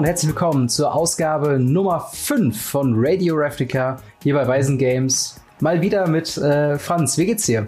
[0.00, 5.38] und herzlich willkommen zur Ausgabe Nummer 5 von Radio Replica hier bei Weisen Games.
[5.60, 7.18] Mal wieder mit äh, Franz.
[7.18, 7.66] Wie geht's dir?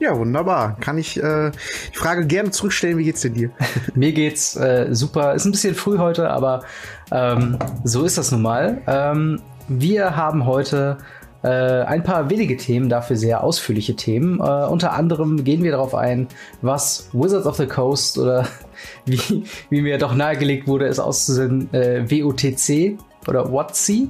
[0.00, 0.76] Ja, wunderbar.
[0.80, 1.52] Kann ich äh,
[1.92, 3.50] die Frage gerne zurückstellen, wie geht's denn dir?
[3.94, 5.34] Mir geht's äh, super.
[5.34, 6.64] Ist ein bisschen früh heute, aber
[7.12, 8.82] ähm, so ist das nun mal.
[8.88, 10.98] Ähm, wir haben heute
[11.42, 14.40] äh, ein paar wenige Themen, dafür sehr ausführliche Themen.
[14.40, 16.28] Äh, unter anderem gehen wir darauf ein,
[16.62, 18.46] was Wizards of the Coast oder
[19.04, 24.08] wie, wie mir doch nahegelegt wurde, es auszusehen, äh, WOTC oder WotC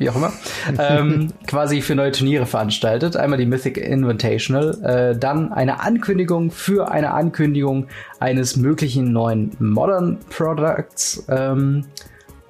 [0.00, 0.32] wie auch immer,
[0.78, 3.16] ähm, quasi für neue Turniere veranstaltet.
[3.16, 7.86] Einmal die Mythic Invitational, äh, dann eine Ankündigung für eine Ankündigung
[8.18, 11.24] eines möglichen neuen Modern Products.
[11.28, 11.84] Ähm,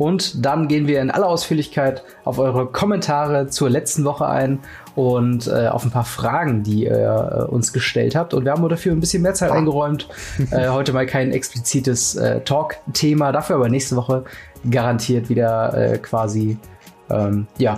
[0.01, 4.61] und dann gehen wir in aller Ausführlichkeit auf eure Kommentare zur letzten Woche ein
[4.95, 8.33] und äh, auf ein paar Fragen, die ihr äh, uns gestellt habt.
[8.33, 10.09] Und wir haben dafür ein bisschen mehr Zeit eingeräumt.
[10.53, 14.25] äh, heute mal kein explizites äh, Talk-Thema, dafür aber nächste Woche
[14.71, 16.57] garantiert wieder äh, quasi
[17.11, 17.77] ähm, ja,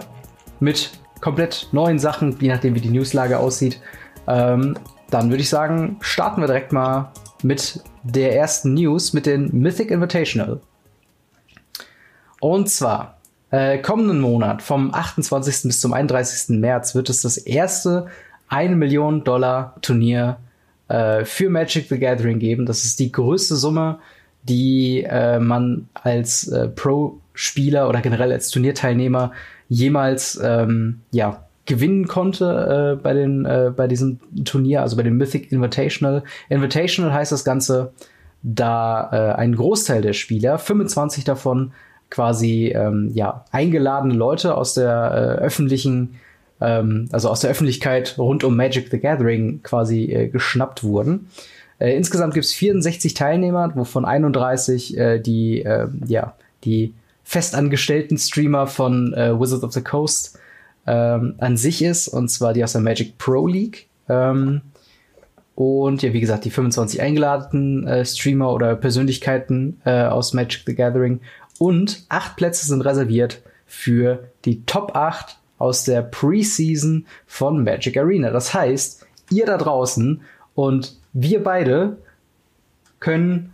[0.61, 3.81] mit komplett neuen Sachen, je nachdem wie die Newslage aussieht.
[4.29, 4.77] Ähm,
[5.11, 7.11] dann würde ich sagen, starten wir direkt mal
[7.43, 10.61] mit der ersten News, mit den Mythic Invitational.
[12.43, 13.19] Und zwar,
[13.53, 15.69] äh, kommenden Monat, vom 28.
[15.69, 16.59] bis zum 31.
[16.59, 18.09] März, wird es das erste
[18.49, 20.39] 1 Million Dollar Turnier
[20.89, 22.67] äh, für Magic the Gathering geben.
[22.67, 24.01] Das ist die größte Summe,
[24.43, 29.31] die äh, man als äh, Pro-Spieler oder generell als Turnierteilnehmer
[29.69, 35.17] jemals ähm, ja, gewinnen konnte äh, bei, den, äh, bei diesem Turnier, also bei dem
[35.17, 36.25] Mythic Invitational.
[36.49, 37.93] Invitational heißt das Ganze,
[38.43, 41.73] da äh, ein Großteil der Spieler, 25 davon,
[42.13, 46.21] quasi ähm, ja, eingeladene Leute aus der äh, öffentlichen,
[46.61, 51.31] ähm, also aus der Öffentlichkeit rund um Magic the Gathering quasi äh, geschnappt wurden.
[51.79, 56.93] Äh, insgesamt gibt es 64 Teilnehmer, wovon 31 äh, die, äh, ja, die
[57.25, 60.39] festangestellten Streamer von äh, Wizards of the Coast
[60.87, 63.87] ähm, an sich ist, und zwar die aus der Magic Pro League.
[64.11, 64.61] Ähm,
[65.55, 70.75] und ja, wie gesagt, die 25 eingeladenen äh, Streamer oder Persönlichkeiten äh, aus Magic the
[70.75, 71.21] Gathering.
[71.63, 78.33] Und acht Plätze sind reserviert für die Top 8 aus der Preseason von Magic Arena.
[78.33, 80.23] Das heißt, ihr da draußen
[80.57, 81.99] und wir beide
[82.99, 83.53] können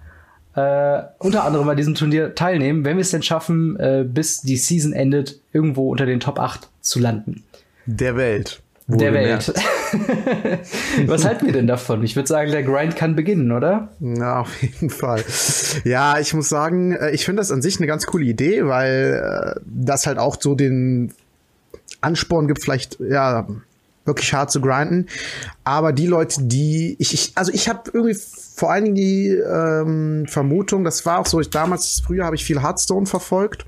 [0.55, 4.57] äh, unter anderem bei diesem Turnier teilnehmen, wenn wir es denn schaffen, äh, bis die
[4.57, 7.45] Season endet, irgendwo unter den Top 8 zu landen.
[7.85, 8.63] Der Welt.
[8.87, 9.53] Der Welt.
[11.07, 12.03] Was halten wir denn davon?
[12.05, 13.89] Ich würde sagen, der Grind kann beginnen, oder?
[14.01, 15.25] Ja, auf jeden Fall.
[15.85, 19.55] Ja, ich muss sagen, äh, ich finde das an sich eine ganz coole Idee, weil
[19.57, 21.13] äh, das halt auch so den
[22.01, 23.47] Ansporn gibt, vielleicht, ja,
[24.09, 25.07] wirklich hart zu grinden.
[25.63, 28.17] Aber die Leute, die ich, ich also ich habe irgendwie
[28.57, 32.45] vor allen Dingen die ähm, Vermutung, das war auch so, ich damals früher habe ich
[32.45, 33.67] viel Hearthstone verfolgt.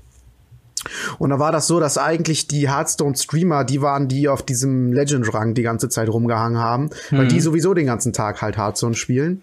[1.19, 5.53] Und da war das so, dass eigentlich die Hearthstone-Streamer, die waren, die auf diesem Legend-Rang
[5.53, 7.17] die ganze Zeit rumgehangen haben, mhm.
[7.17, 7.41] weil die mhm.
[7.41, 9.41] sowieso den ganzen Tag halt Hearthstone spielen.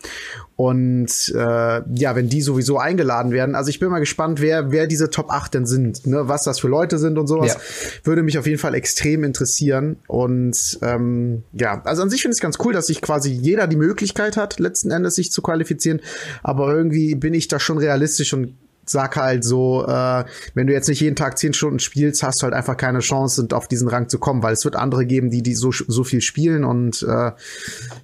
[0.56, 4.88] Und äh, ja, wenn die sowieso eingeladen werden, also ich bin mal gespannt, wer, wer
[4.88, 6.27] diese Top 8 denn sind, ne?
[6.27, 7.60] was das für Leute sind und sowas, ja.
[8.06, 9.98] würde mich auf jeden Fall extrem interessieren.
[10.09, 13.69] Und ähm, ja, also an sich finde ich es ganz cool, dass sich quasi jeder
[13.69, 16.00] die Möglichkeit hat, letzten Endes sich zu qualifizieren.
[16.43, 18.54] Aber irgendwie bin ich da schon realistisch und
[18.88, 22.44] sag halt so, äh, wenn du jetzt nicht jeden Tag zehn Stunden spielst, hast du
[22.44, 25.43] halt einfach keine Chance, auf diesen Rang zu kommen, weil es wird andere geben, die
[25.43, 27.32] die so so viel spielen und äh,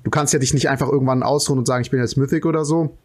[0.03, 2.65] du kannst ja dich nicht einfach irgendwann ausruhen und sagen, ich bin jetzt Mythic oder
[2.65, 2.97] so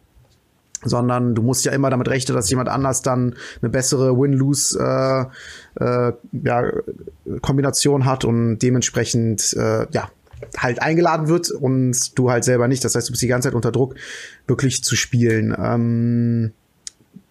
[0.82, 4.78] sondern du musst ja immer damit rechnen, dass jemand anders dann eine bessere Win-Lose
[5.78, 6.72] äh, äh, ja,
[7.42, 10.10] Kombination hat und dementsprechend äh, ja
[10.56, 12.84] halt eingeladen wird und du halt selber nicht.
[12.84, 13.94] Das heißt, du bist die ganze Zeit unter Druck,
[14.46, 15.54] wirklich zu spielen.
[15.58, 16.52] Ähm,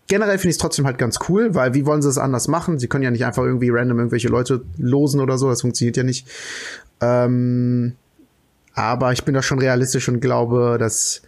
[0.10, 2.80] generell finde ich es trotzdem halt ganz cool, weil wie wollen sie es anders machen?
[2.80, 6.04] Sie können ja nicht einfach irgendwie random irgendwelche Leute losen oder so, das funktioniert ja
[6.04, 6.28] nicht.
[7.00, 7.96] Ähm,
[8.74, 11.22] aber ich bin da schon realistisch und glaube, dass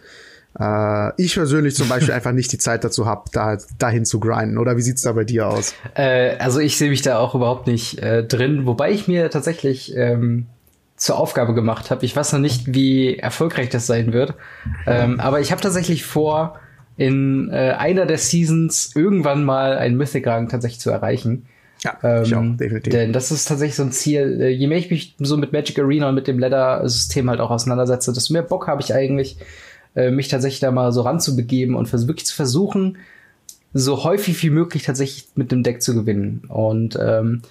[0.58, 4.58] äh, ich persönlich zum Beispiel einfach nicht die Zeit dazu habe, da dahin zu grinden.
[4.58, 5.74] Oder wie sieht's da bei dir aus?
[5.94, 9.96] Äh, also ich sehe mich da auch überhaupt nicht äh, drin, wobei ich mir tatsächlich
[9.96, 10.46] ähm,
[10.96, 12.04] zur Aufgabe gemacht habe.
[12.04, 14.34] Ich weiß noch nicht, wie erfolgreich das sein wird,
[14.86, 16.58] ähm, aber ich habe tatsächlich vor,
[16.96, 21.46] in äh, einer der Seasons irgendwann mal einen Mythic-Rang tatsächlich zu erreichen.
[21.82, 22.92] Ja, ähm, ich auch, definitiv.
[22.92, 24.40] Denn das ist tatsächlich so ein Ziel.
[24.40, 27.50] Äh, je mehr ich mich so mit Magic Arena und mit dem Ladder-System halt auch
[27.50, 29.38] auseinandersetze, desto mehr Bock habe ich eigentlich,
[29.96, 32.98] äh, mich tatsächlich da mal so ranzubegeben und wirklich zu versuchen,
[33.74, 36.42] so häufig wie möglich tatsächlich mit dem Deck zu gewinnen.
[36.48, 37.42] Und ähm,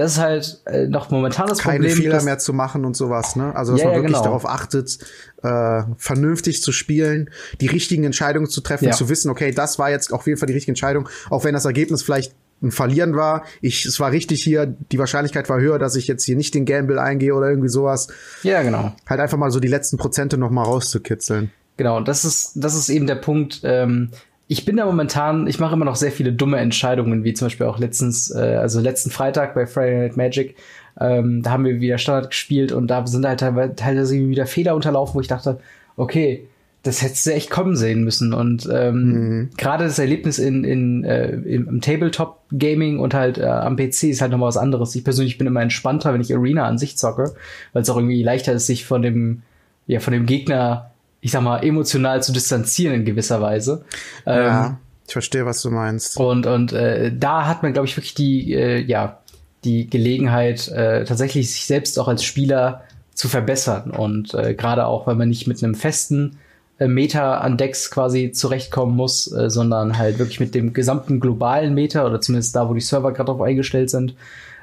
[0.00, 1.92] das ist halt äh, noch momentan das Keine Problem.
[1.92, 3.54] Keine Fehler mehr zu machen und sowas, ne?
[3.54, 4.24] Also, dass ja, man wirklich genau.
[4.24, 4.98] darauf achtet,
[5.42, 7.28] äh, vernünftig zu spielen,
[7.60, 8.92] die richtigen Entscheidungen zu treffen, ja.
[8.92, 11.66] zu wissen, okay, das war jetzt auf jeden Fall die richtige Entscheidung, auch wenn das
[11.66, 13.44] Ergebnis vielleicht ein Verlieren war.
[13.60, 16.64] Ich, es war richtig hier, die Wahrscheinlichkeit war höher, dass ich jetzt hier nicht den
[16.64, 18.08] Gamble eingehe oder irgendwie sowas.
[18.42, 18.94] Ja, genau.
[19.06, 21.50] Halt einfach mal so die letzten Prozente noch mal rauszukitzeln.
[21.76, 23.60] Genau, und das ist, das ist eben der Punkt.
[23.64, 24.10] Ähm,
[24.50, 27.66] ich bin da momentan, ich mache immer noch sehr viele dumme Entscheidungen, wie zum Beispiel
[27.66, 30.56] auch letztens, äh, also letzten Freitag bei Friday Night Magic,
[30.98, 35.14] ähm, da haben wir wieder Standard gespielt und da sind halt teilweise wieder Fehler unterlaufen,
[35.14, 35.60] wo ich dachte,
[35.96, 36.48] okay,
[36.82, 38.32] das hättest du echt kommen sehen müssen.
[38.32, 39.50] Und ähm, mhm.
[39.56, 44.20] gerade das Erlebnis in, in, äh, im, im Tabletop-Gaming und halt äh, am PC ist
[44.20, 44.96] halt nochmal was anderes.
[44.96, 47.34] Ich persönlich bin immer entspannter, wenn ich Arena an sich zocke,
[47.72, 49.42] weil es auch irgendwie leichter ist, sich von dem,
[49.86, 50.89] ja, von dem Gegner,
[51.20, 53.84] ich sag mal, emotional zu distanzieren in gewisser Weise.
[54.26, 54.76] Ja, ähm,
[55.06, 56.16] ich verstehe, was du meinst.
[56.18, 59.18] Und, und äh, da hat man, glaube ich, wirklich die, äh, ja,
[59.64, 62.82] die Gelegenheit, äh, tatsächlich sich selbst auch als Spieler
[63.14, 63.90] zu verbessern.
[63.90, 66.38] Und äh, gerade auch, weil man nicht mit einem festen
[66.78, 71.74] äh, Meta an Decks quasi zurechtkommen muss, äh, sondern halt wirklich mit dem gesamten globalen
[71.74, 74.14] Meta oder zumindest da, wo die Server gerade drauf eingestellt sind.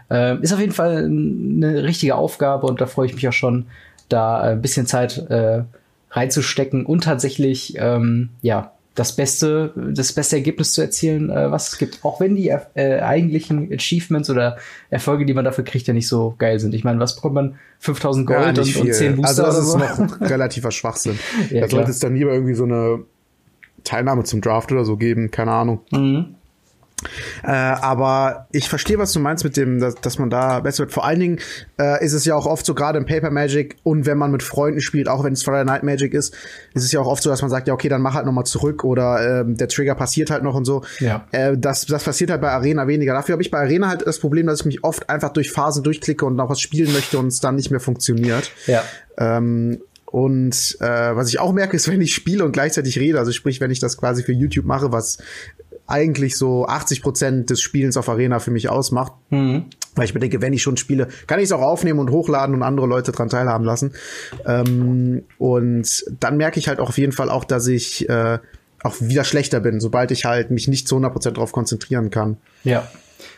[0.09, 3.67] Äh, ist auf jeden Fall eine richtige Aufgabe und da freue ich mich auch schon,
[4.09, 5.63] da ein bisschen Zeit äh,
[6.11, 11.77] reinzustecken und tatsächlich ähm, ja das beste, das beste Ergebnis zu erzielen, äh, was es
[11.77, 12.03] gibt.
[12.03, 14.57] Auch wenn die äh, eigentlichen Achievements oder
[14.89, 16.73] Erfolge, die man dafür kriegt, ja nicht so geil sind.
[16.73, 17.55] Ich meine, was bekommt man?
[17.79, 19.77] 5000 Gold ja, und, und 10 Booster Also das ist so?
[19.77, 21.19] noch relativer Schwachsinn.
[21.51, 23.03] ja, da sollte es dann lieber irgendwie so eine
[23.83, 25.81] Teilnahme zum Draft oder so geben, keine Ahnung.
[25.91, 26.35] Mhm.
[27.43, 30.91] Äh, aber ich verstehe, was du meinst mit dem, dass, dass man da besser wird.
[30.91, 31.39] Vor allen Dingen
[31.79, 34.41] äh, ist es ja auch oft so, gerade im Paper Magic und wenn man mit
[34.41, 36.33] Freunden spielt, auch wenn es Friday Night Magic ist,
[36.73, 38.45] ist es ja auch oft so, dass man sagt, ja, okay, dann mach halt nochmal
[38.45, 40.83] zurück oder äh, der Trigger passiert halt noch und so.
[40.99, 41.27] Ja.
[41.31, 43.13] Äh, das, das passiert halt bei Arena weniger.
[43.13, 45.83] Dafür habe ich bei Arena halt das Problem, dass ich mich oft einfach durch Phasen
[45.83, 48.51] durchklicke und noch was spielen möchte und es dann nicht mehr funktioniert.
[48.65, 48.83] Ja.
[49.17, 53.33] Ähm, und äh, was ich auch merke, ist, wenn ich spiele und gleichzeitig rede, also
[53.33, 55.17] sprich, wenn ich das quasi für YouTube mache, was
[55.87, 59.13] eigentlich so 80 Prozent des Spielens auf Arena für mich ausmacht.
[59.29, 59.65] Mhm.
[59.95, 62.53] Weil ich mir denke, wenn ich schon spiele, kann ich es auch aufnehmen und hochladen
[62.53, 63.93] und andere Leute dran teilhaben lassen.
[64.45, 68.37] Ähm, und dann merke ich halt auch auf jeden Fall auch, dass ich äh,
[68.83, 72.37] auch wieder schlechter bin, sobald ich halt mich nicht zu 100 Prozent darauf konzentrieren kann.
[72.63, 72.87] Ja.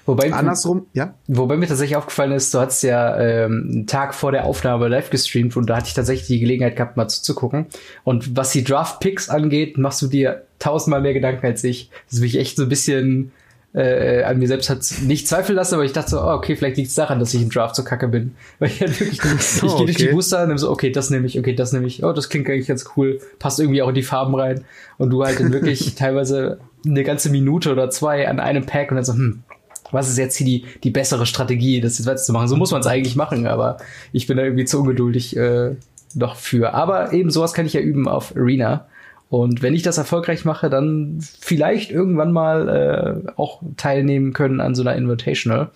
[0.06, 1.14] Wobei, Andersrum, ja.
[1.28, 5.10] Wobei mir tatsächlich aufgefallen ist, du hast ja ähm, einen Tag vor der Aufnahme live
[5.10, 7.68] gestreamt und da hatte ich tatsächlich die Gelegenheit gehabt, mal zuzugucken.
[8.04, 11.90] Und was die Draft-Picks angeht, machst du dir tausendmal mehr Gedanken als ich.
[12.10, 13.32] Das mich echt so ein bisschen
[13.74, 16.78] äh, an mir selbst hat nicht zweifeln lassen, aber ich dachte so, oh, okay, vielleicht
[16.78, 18.36] liegt es daran, dass ich im Draft so kacke bin.
[18.60, 21.10] Weil ich halt wirklich, so, ich gehe durch die Booster und nehme so, okay, das
[21.10, 23.90] nehme ich, okay, das nehme ich, oh, das klingt eigentlich ganz cool, passt irgendwie auch
[23.90, 24.64] in die Farben rein.
[24.98, 28.96] Und du halt dann wirklich teilweise eine ganze Minute oder zwei an einem Pack und
[28.96, 29.44] dann so, hm,
[29.92, 32.48] was ist jetzt hier die, die bessere Strategie, das jetzt weiter zu machen?
[32.48, 33.78] So muss man es eigentlich machen, aber
[34.12, 35.76] ich bin da irgendwie zu ungeduldig äh,
[36.16, 36.74] noch für.
[36.74, 38.88] Aber eben sowas kann ich ja üben auf Arena.
[39.30, 44.74] Und wenn ich das erfolgreich mache, dann vielleicht irgendwann mal äh, auch teilnehmen können an
[44.74, 45.70] so einer Invitational.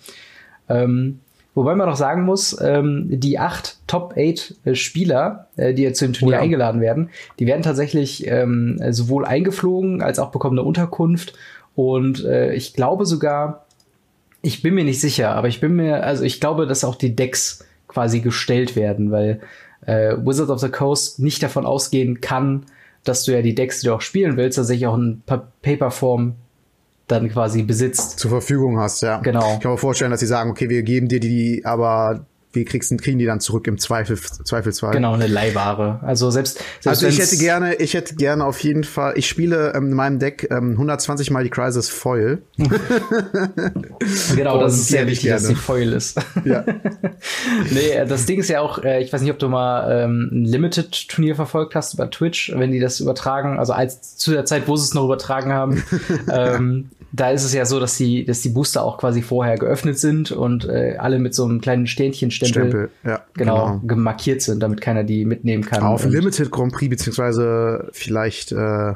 [0.68, 1.20] Ähm,
[1.54, 6.00] wobei man noch sagen muss, ähm, die acht Top 8 äh, Spieler, äh, die jetzt
[6.00, 6.42] zu dem Turnier oh ja.
[6.42, 11.34] eingeladen werden, die werden tatsächlich ähm, sowohl eingeflogen als auch bekommen eine Unterkunft.
[11.76, 13.63] Und äh, ich glaube sogar,
[14.44, 17.16] ich bin mir nicht sicher, aber ich bin mir, also ich glaube, dass auch die
[17.16, 19.40] Decks quasi gestellt werden, weil
[19.86, 22.66] äh, Wizards of the Coast nicht davon ausgehen kann,
[23.04, 26.34] dass du ja die Decks, die du auch spielen willst, tatsächlich auch in pa Paperform
[27.06, 28.18] dann quasi besitzt.
[28.18, 29.18] Zur Verfügung hast, ja.
[29.18, 29.54] Genau.
[29.54, 32.24] Ich kann mir vorstellen, dass sie sagen, okay, wir geben dir die, aber
[32.54, 34.92] wie kriegst, kriegen die dann zurück im Zweifel, Zweifelsfall.
[34.92, 36.00] Genau, eine Leihware.
[36.02, 39.72] Also selbst, selbst Also ich hätte gerne, ich hätte gerne auf jeden Fall, ich spiele
[39.74, 42.42] ähm, in meinem Deck ähm, 120 mal die Crisis Foil.
[44.36, 46.20] genau, das ist sehr wichtig, dass die Foil ist.
[46.44, 46.64] Ja.
[47.70, 50.44] nee, das Ding ist ja auch, äh, ich weiß nicht, ob du mal ähm, ein
[50.44, 54.76] Limited-Turnier verfolgt hast über Twitch, wenn die das übertragen, also als zu der Zeit, wo
[54.76, 55.82] sie es noch übertragen haben,
[56.32, 59.98] ähm, da ist es ja so, dass die, dass die Booster auch quasi vorher geöffnet
[59.98, 64.60] sind und äh, alle mit so einem kleinen Stähnchenstempel Stempel, ja, genau, genau, markiert sind,
[64.62, 65.82] damit keiner die mitnehmen kann.
[65.82, 68.94] Auf Limited Grand Prix, beziehungsweise vielleicht äh,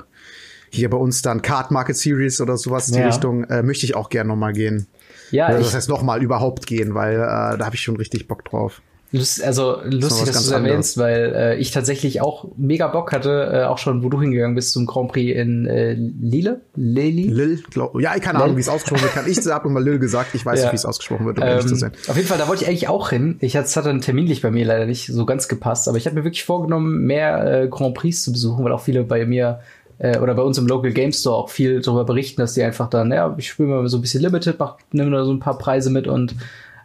[0.70, 3.94] hier bei uns dann Card Market Series oder sowas in die Richtung, äh, möchte ich
[3.94, 4.86] auch gerne nochmal gehen.
[5.30, 8.44] Ja, also, das heißt nochmal überhaupt gehen, weil äh, da habe ich schon richtig Bock
[8.44, 8.82] drauf.
[9.10, 13.50] Lust, also lustig, dass du es erwähnst, weil äh, ich tatsächlich auch mega Bock hatte,
[13.52, 16.60] äh, auch schon, wo du hingegangen bist zum Grand Prix in äh, Lille?
[16.74, 17.22] Lili?
[17.22, 19.14] Lille, glaub, ja, keine Ahnung, wie es ausgesprochen wird.
[19.14, 20.66] Kann ich habe immer Lille gesagt, ich weiß ja.
[20.66, 21.92] nicht, wie es ausgesprochen wird, um ähm, zu sein.
[22.06, 23.38] Auf jeden Fall, da wollte ich eigentlich auch hin.
[23.40, 26.04] Ich hatte, es hat dann terminlich bei mir leider nicht so ganz gepasst, aber ich
[26.04, 29.60] habe mir wirklich vorgenommen, mehr äh, Grand Prix zu besuchen, weil auch viele bei mir
[29.98, 32.90] äh, oder bei uns im Local Game Store auch viel darüber berichten, dass die einfach
[32.90, 35.56] dann, ja, ich spiele mal so ein bisschen Limited, mach, nimm da so ein paar
[35.56, 36.34] Preise mit und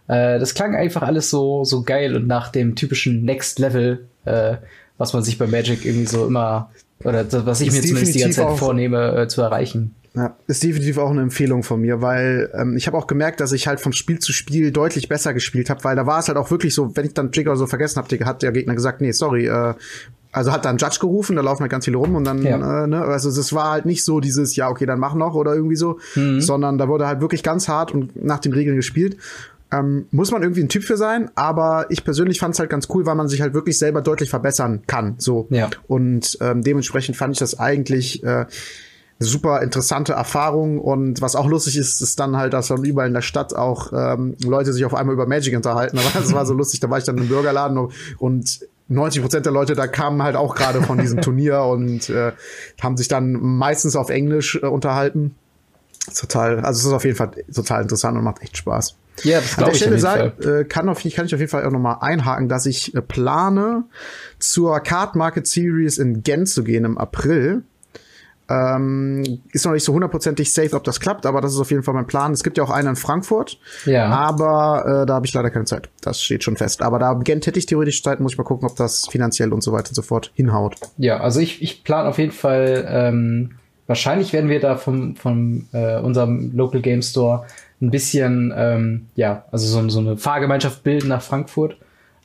[0.07, 4.57] äh, das klang einfach alles so, so geil und nach dem typischen Next Level, äh,
[4.97, 6.71] was man sich bei Magic irgendwie so immer,
[7.03, 9.95] oder das, was ich mir zumindest die ganze Zeit vornehme, äh, zu erreichen.
[10.15, 13.51] Ja, ist definitiv auch eine Empfehlung von mir, weil ähm, ich habe auch gemerkt, dass
[13.51, 16.37] ich halt von Spiel zu Spiel deutlich besser gespielt habe, weil da war es halt
[16.37, 19.11] auch wirklich so, wenn ich dann Trigger so vergessen habe, hat der Gegner gesagt, nee,
[19.11, 19.73] sorry, äh,
[20.31, 22.83] also hat dann Judge gerufen, da laufen halt ganz viele rum und dann, ja.
[22.83, 25.55] äh, ne, also es war halt nicht so dieses, ja, okay, dann mach noch oder
[25.55, 26.41] irgendwie so, mhm.
[26.41, 29.17] sondern da wurde halt wirklich ganz hart und nach den Regeln gespielt.
[29.73, 32.87] Ähm, muss man irgendwie ein Typ für sein, aber ich persönlich fand es halt ganz
[32.93, 35.15] cool, weil man sich halt wirklich selber deutlich verbessern kann.
[35.17, 35.47] So.
[35.49, 35.69] Ja.
[35.87, 38.45] Und ähm, dementsprechend fand ich das eigentlich äh,
[39.19, 43.13] super interessante Erfahrung und was auch lustig ist, ist dann halt, dass dann überall in
[43.13, 45.97] der Stadt auch ähm, Leute sich auf einmal über Magic unterhalten.
[45.97, 47.89] Aber das war so lustig, da war ich dann im Bürgerladen
[48.19, 52.33] und 90 Prozent der Leute da kamen halt auch gerade von diesem Turnier und äh,
[52.81, 55.35] haben sich dann meistens auf Englisch äh, unterhalten.
[56.13, 58.97] Total, also es ist auf jeden Fall total interessant und macht echt Spaß.
[59.23, 61.71] Ja, das An der Stelle sagen, äh, kann, auf, kann ich auf jeden Fall auch
[61.71, 63.83] nochmal einhaken, dass ich äh, plane,
[64.39, 67.63] zur Card Market Series in Gent zu gehen im April.
[68.49, 71.83] Ähm, ist noch nicht so hundertprozentig safe, ob das klappt, aber das ist auf jeden
[71.83, 72.33] Fall mein Plan.
[72.33, 74.07] Es gibt ja auch einen in Frankfurt, ja.
[74.07, 75.89] aber äh, da habe ich leider keine Zeit.
[76.01, 76.81] Das steht schon fest.
[76.81, 79.63] Aber da Gent hätte ich theoretisch Zeit, muss ich mal gucken, ob das finanziell und
[79.63, 80.75] so weiter und so fort hinhaut.
[80.97, 83.51] Ja, also ich, ich plane auf jeden Fall, ähm,
[83.87, 87.45] wahrscheinlich werden wir da vom, vom äh, unserem Local Game Store
[87.83, 91.77] ein bisschen, ähm, ja, also so, so eine Fahrgemeinschaft bilden nach Frankfurt.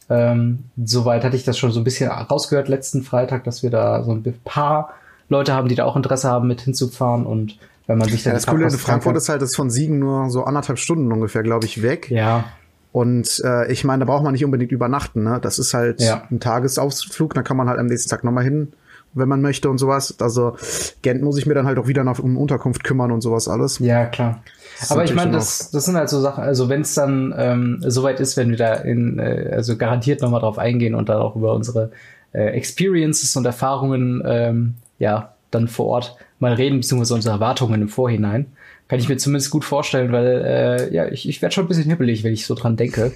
[0.08, 4.02] Ähm, soweit hatte ich das schon so ein bisschen rausgehört letzten Freitag, dass wir da
[4.04, 4.94] so ein paar
[5.28, 8.34] Leute haben, die da auch Interesse haben, mit hinzufahren und wenn man sich dann ja,
[8.36, 11.64] das Coole in Frankfurt ist halt, das von Siegen nur so anderthalb Stunden ungefähr, glaube
[11.64, 12.10] ich, weg.
[12.10, 12.44] Ja.
[12.92, 15.22] Und äh, ich meine, da braucht man nicht unbedingt übernachten.
[15.22, 15.38] Ne?
[15.40, 16.22] Das ist halt ja.
[16.30, 18.72] ein Tagesausflug, dann kann man halt am nächsten Tag nochmal hin,
[19.14, 20.14] wenn man möchte und sowas.
[20.20, 20.56] Also
[21.02, 23.78] Gent muss ich mir dann halt auch wieder noch um Unterkunft kümmern und sowas alles.
[23.78, 24.42] Ja, klar.
[24.88, 28.20] Aber ich meine, das, das sind halt so Sachen, also wenn es dann ähm, soweit
[28.20, 31.54] ist, wenn wir da in, äh, also garantiert nochmal drauf eingehen und dann auch über
[31.54, 31.90] unsere
[32.32, 37.88] äh, Experiences und Erfahrungen ähm, ja, dann vor Ort mal reden, beziehungsweise unsere Erwartungen im
[37.88, 38.46] Vorhinein.
[38.86, 41.90] Kann ich mir zumindest gut vorstellen, weil äh, ja, ich, ich werde schon ein bisschen
[41.90, 43.12] hibbelig, wenn ich so dran denke,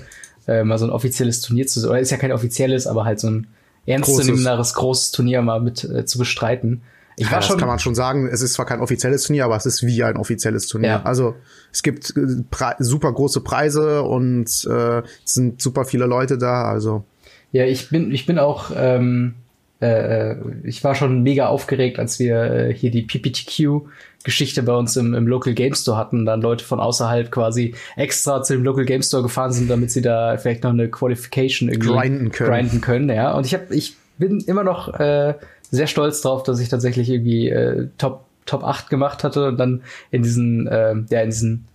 [0.46, 3.28] äh, mal so ein offizielles Turnier zu, oder ist ja kein offizielles, aber halt so
[3.28, 3.46] ein
[3.86, 6.82] ernstzunehmenderes, großes, großes Turnier mal mit äh, zu bestreiten.
[7.16, 8.28] Ich ja, war schon, das kann man schon sagen.
[8.28, 10.88] Es ist zwar kein offizielles Turnier, aber es ist wie ein offizielles Turnier.
[10.88, 11.02] Ja.
[11.02, 11.34] Also
[11.70, 16.64] es gibt äh, super große Preise und äh, es sind super viele Leute da.
[16.64, 17.04] Also
[17.52, 19.34] ja, ich bin ich bin auch ähm,
[19.82, 25.14] äh, ich war schon mega aufgeregt, als wir äh, hier die PPTQ-Geschichte bei uns im,
[25.14, 29.02] im Local Game Store hatten, dann Leute von außerhalb quasi extra zu dem Local Game
[29.02, 32.50] Store gefahren sind, damit sie da vielleicht noch eine Qualification irgendwie grinden können.
[32.50, 33.32] Grinden können ja.
[33.32, 35.34] Und ich habe, ich bin immer noch äh,
[35.70, 39.82] sehr stolz drauf, dass ich tatsächlich irgendwie äh, Top Top 8 gemacht hatte und dann
[40.10, 41.68] in diesen, äh, ja, in diesen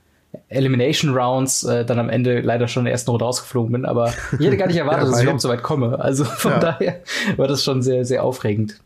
[0.49, 4.13] Elimination Rounds äh, dann am Ende leider schon in der ersten Runde rausgeflogen bin, aber
[4.39, 5.99] ich hätte gar nicht erwartet, ja, dass ich überhaupt so weit komme.
[5.99, 6.59] Also von ja.
[6.59, 7.01] daher
[7.37, 8.79] war das schon sehr, sehr aufregend.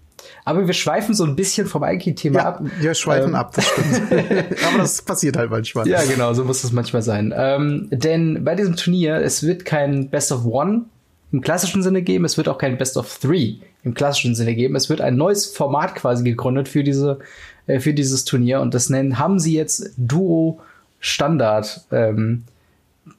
[0.43, 2.61] Aber wir schweifen so ein bisschen vom eigentlichen Thema ja, ab.
[2.79, 4.11] Wir schweifen ähm, ab, das stimmt.
[4.11, 5.87] aber das passiert halt manchmal.
[5.87, 7.33] Ja, genau, so muss das manchmal sein.
[7.35, 10.85] Ähm, denn bei diesem Turnier, es wird kein Best of One
[11.31, 14.75] im klassischen Sinne geben, es wird auch kein Best of Three im klassischen Sinne geben.
[14.75, 17.19] Es wird ein neues Format quasi gegründet für diese,
[17.67, 20.59] äh, für dieses Turnier und das nennen, haben sie jetzt Duo
[21.01, 22.45] Standard ähm,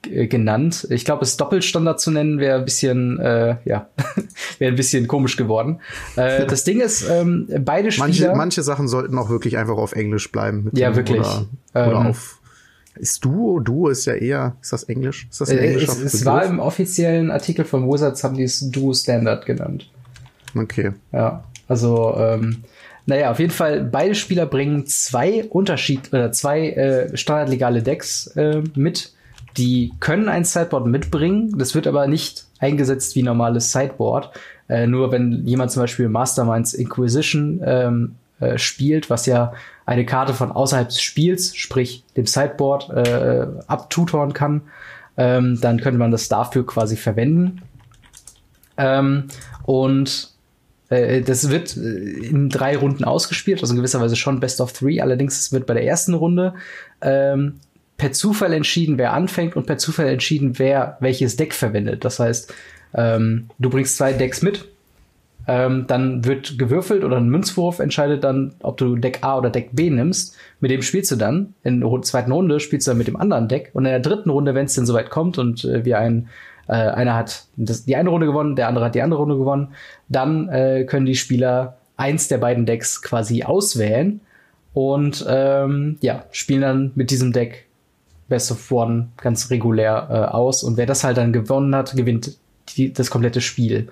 [0.02, 0.86] genannt.
[0.90, 3.88] Ich glaube, es Doppelstandard zu nennen wäre ein bisschen, äh, ja,
[4.58, 5.80] wäre ein bisschen komisch geworden.
[6.16, 8.06] Äh, das Ding ist, ähm, beide Spieler.
[8.06, 10.70] Manche, manche Sachen sollten auch wirklich einfach auf Englisch bleiben.
[10.72, 11.20] Ja, wirklich.
[11.20, 12.38] Oder, oder ähm, auf
[12.94, 13.58] ist Duo?
[13.58, 15.26] Duo ist ja eher, ist das Englisch?
[15.30, 15.88] Ist das ein Englisch?
[15.88, 19.90] Äh, es, es war im offiziellen Artikel von Wizards haben die es Duo Standard genannt.
[20.54, 20.92] Okay.
[21.10, 22.64] Ja, also ähm,
[23.06, 28.62] naja, auf jeden Fall, beide Spieler bringen zwei Unterschied oder zwei äh, standardlegale Decks äh,
[28.75, 29.12] mit.
[29.56, 31.59] Die können ein Sideboard mitbringen.
[31.59, 34.30] Das wird aber nicht eingesetzt wie normales Sideboard.
[34.68, 39.52] Äh, nur wenn jemand zum Beispiel Masterminds Inquisition ähm, äh, spielt, was ja
[39.85, 44.62] eine Karte von außerhalb des Spiels, sprich dem Sideboard, äh, abtutoren kann,
[45.16, 47.62] ähm, dann könnte man das dafür quasi verwenden.
[48.78, 49.25] Ähm,
[49.64, 50.31] und
[50.92, 54.72] äh, das wird äh, in drei Runden ausgespielt, also in gewisser Weise schon Best of
[54.72, 55.00] Three.
[55.00, 56.54] Allerdings wird bei der ersten Runde
[57.00, 57.61] ähm,
[57.96, 62.04] per Zufall entschieden, wer anfängt und per Zufall entschieden, wer welches Deck verwendet.
[62.04, 62.52] Das heißt,
[62.94, 64.66] ähm, du bringst zwei Decks mit,
[65.49, 69.70] ähm, dann wird gewürfelt oder ein Münzwurf entscheidet dann, ob du Deck A oder Deck
[69.72, 70.37] B nimmst.
[70.61, 71.54] Mit dem spielst du dann.
[71.64, 73.70] In der zweiten Runde spielst du dann mit dem anderen Deck.
[73.72, 76.28] Und in der dritten Runde, wenn es denn soweit kommt und äh, wir ein
[76.69, 79.69] äh, einer hat das, die eine Runde gewonnen, der andere hat die andere Runde gewonnen.
[80.09, 84.21] Dann äh, können die Spieler eins der beiden Decks quasi auswählen
[84.75, 87.66] und ähm, ja, spielen dann mit diesem Deck
[88.28, 90.62] Best of One ganz regulär äh, aus.
[90.62, 92.38] Und wer das halt dann gewonnen hat, gewinnt
[92.71, 93.88] die, das komplette Spiel.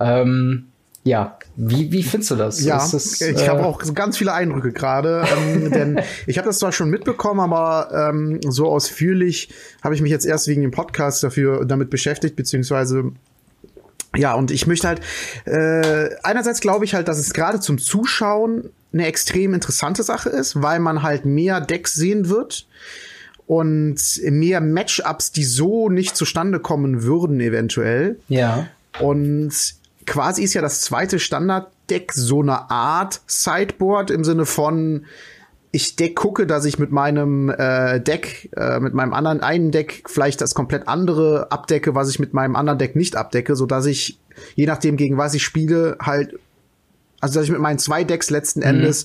[0.00, 0.66] Ähm,
[1.02, 2.62] ja, wie, wie findest du das?
[2.62, 6.58] Ja, das, ich äh, habe auch ganz viele Eindrücke gerade, ähm, denn ich habe das
[6.58, 9.48] zwar schon mitbekommen, aber ähm, so ausführlich
[9.82, 13.12] habe ich mich jetzt erst wegen dem Podcast dafür damit beschäftigt, beziehungsweise
[14.16, 15.00] ja, und ich möchte halt,
[15.46, 20.60] äh, einerseits glaube ich halt, dass es gerade zum Zuschauen eine extrem interessante Sache ist,
[20.60, 22.66] weil man halt mehr Decks sehen wird
[23.46, 28.18] und mehr Matchups, die so nicht zustande kommen würden, eventuell.
[28.28, 28.66] Ja.
[29.00, 29.79] Und
[30.10, 35.06] quasi ist ja das zweite Standarddeck so eine Art Sideboard im Sinne von
[35.70, 40.02] ich Deck gucke, dass ich mit meinem äh, Deck, äh, mit meinem anderen einen Deck
[40.06, 43.86] vielleicht das komplett andere abdecke, was ich mit meinem anderen Deck nicht abdecke, so dass
[43.86, 44.18] ich
[44.56, 46.34] je nachdem gegen was ich spiele halt,
[47.20, 48.66] also dass ich mit meinen zwei Decks letzten mhm.
[48.66, 49.04] Endes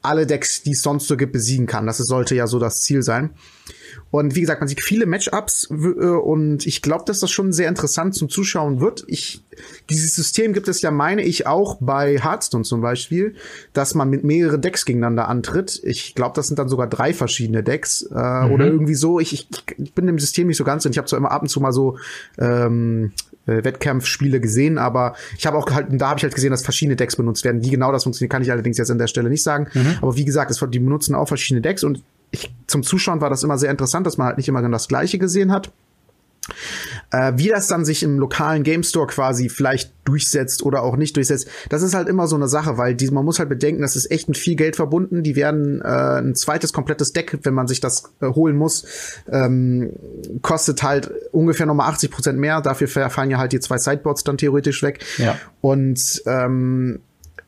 [0.00, 1.84] alle Decks, die es sonst so gibt, besiegen kann.
[1.84, 3.34] Das sollte ja so das Ziel sein.
[4.16, 7.68] Und wie gesagt, man sieht viele Matchups äh, und ich glaube, dass das schon sehr
[7.68, 9.04] interessant zum Zuschauen wird.
[9.08, 9.44] Ich,
[9.90, 13.34] dieses System gibt es ja, meine ich, auch bei Hearthstone zum Beispiel,
[13.74, 15.82] dass man mit mehreren Decks gegeneinander antritt.
[15.84, 18.52] Ich glaube, das sind dann sogar drei verschiedene Decks äh, mhm.
[18.52, 19.20] oder irgendwie so.
[19.20, 21.42] Ich, ich, ich bin im System nicht so ganz und ich habe zwar immer ab
[21.42, 21.98] und zu mal so
[22.38, 23.12] ähm,
[23.44, 26.96] äh, Wettkampfspiele gesehen, aber ich habe auch halt, da habe ich halt gesehen, dass verschiedene
[26.96, 27.62] Decks benutzt werden.
[27.62, 29.68] Wie genau das funktioniert, kann ich allerdings jetzt an der Stelle nicht sagen.
[29.74, 29.98] Mhm.
[30.00, 33.42] Aber wie gesagt, es, die benutzen auch verschiedene Decks und ich, zum Zuschauen war das
[33.42, 35.72] immer sehr interessant, dass man halt nicht immer das Gleiche gesehen hat.
[37.10, 41.16] Äh, wie das dann sich im lokalen Game Store quasi vielleicht durchsetzt oder auch nicht
[41.16, 43.96] durchsetzt, das ist halt immer so eine Sache, weil die, man muss halt bedenken, das
[43.96, 45.22] ist echt mit viel Geld verbunden.
[45.22, 48.84] Die werden äh, ein zweites komplettes Deck, wenn man sich das äh, holen muss,
[49.30, 49.92] ähm,
[50.42, 52.60] kostet halt ungefähr nochmal 80 Prozent mehr.
[52.60, 55.04] Dafür fallen ja halt die zwei Sideboards dann theoretisch weg.
[55.18, 55.36] Ja.
[55.60, 57.00] Und ähm,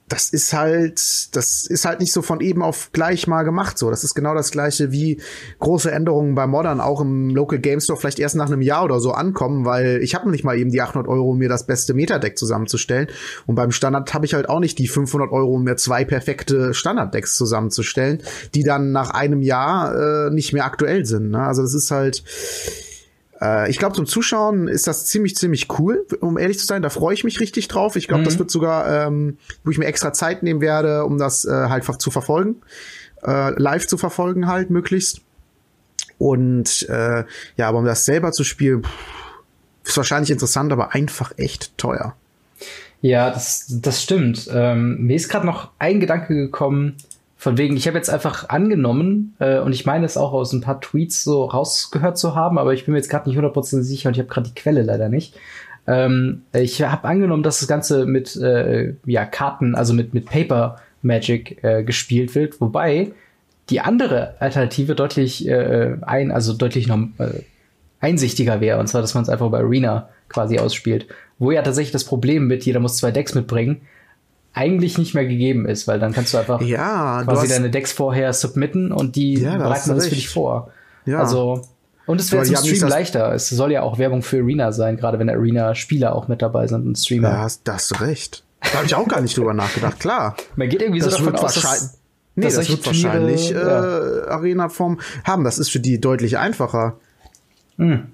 [0.08, 3.90] das ist halt, das ist halt nicht so von eben auf gleich mal gemacht so.
[3.90, 5.20] Das ist genau das gleiche wie
[5.58, 9.00] große Änderungen bei Modern auch im Local Game Store vielleicht erst nach einem Jahr oder
[9.00, 11.94] so ankommen, weil ich habe nicht mal eben die 800 Euro, um mir das beste
[11.94, 13.08] Meta-Deck zusammenzustellen.
[13.46, 16.72] Und beim Standard habe ich halt auch nicht die 500 Euro, um mir zwei perfekte
[16.72, 18.22] Standard-Decks zusammenzustellen,
[18.54, 21.30] die dann nach einem Jahr äh, nicht mehr aktuell sind.
[21.30, 21.40] Ne?
[21.40, 22.22] Also das ist halt,
[23.40, 26.82] äh, ich glaube, zum Zuschauen ist das ziemlich, ziemlich cool, um ehrlich zu sein.
[26.82, 27.96] Da freue ich mich richtig drauf.
[27.96, 28.26] Ich glaube, mhm.
[28.26, 31.84] das wird sogar, ähm, wo ich mir extra Zeit nehmen werde, um das äh, halt
[32.00, 32.56] zu verfolgen.
[33.22, 35.22] Äh, live zu verfolgen halt, möglichst.
[36.18, 37.24] Und äh,
[37.56, 38.90] ja, aber um das selber zu spielen, pff,
[39.84, 42.14] ist wahrscheinlich interessant, aber einfach echt teuer.
[43.00, 44.48] Ja, das, das stimmt.
[44.52, 46.96] Ähm, mir ist gerade noch ein Gedanke gekommen,
[47.40, 50.60] von wegen, ich habe jetzt einfach angenommen, äh, und ich meine es auch aus ein
[50.60, 54.08] paar Tweets so rausgehört zu haben, aber ich bin mir jetzt gerade nicht 100% sicher
[54.08, 55.36] und ich habe gerade die Quelle leider nicht.
[55.86, 60.76] Ähm, ich habe angenommen, dass das Ganze mit äh, ja, Karten, also mit, mit Paper
[61.00, 63.12] Magic äh, gespielt wird, wobei
[63.70, 67.44] die andere Alternative deutlich äh, ein, also deutlich noch äh,
[68.00, 71.06] einsichtiger wäre, und zwar, dass man es einfach bei Arena quasi ausspielt.
[71.38, 73.82] Wo ja tatsächlich das Problem mit, jeder muss zwei Decks mitbringen,
[74.58, 77.92] eigentlich nicht mehr gegeben ist, weil dann kannst du einfach ja, quasi hast, deine Decks
[77.92, 80.72] vorher submitten und die ja, bereiten das für dich vor.
[81.06, 81.20] Ja.
[81.20, 81.62] Also
[82.06, 83.32] und es wird zum Stream leichter.
[83.34, 86.86] Es soll ja auch Werbung für Arena sein, gerade wenn Arena-Spieler auch mit dabei sind
[86.86, 87.28] und Streamer.
[87.28, 88.44] Ja, hast, hast recht.
[88.60, 90.34] Da habe ich auch gar nicht drüber nachgedacht, klar.
[90.56, 91.98] Man geht irgendwie das so davon aus, dass,
[92.34, 95.44] nee, dass das wird wahrscheinlich äh, Arena-Form haben.
[95.44, 96.96] Das ist für die deutlich einfacher.
[97.76, 98.08] Hm.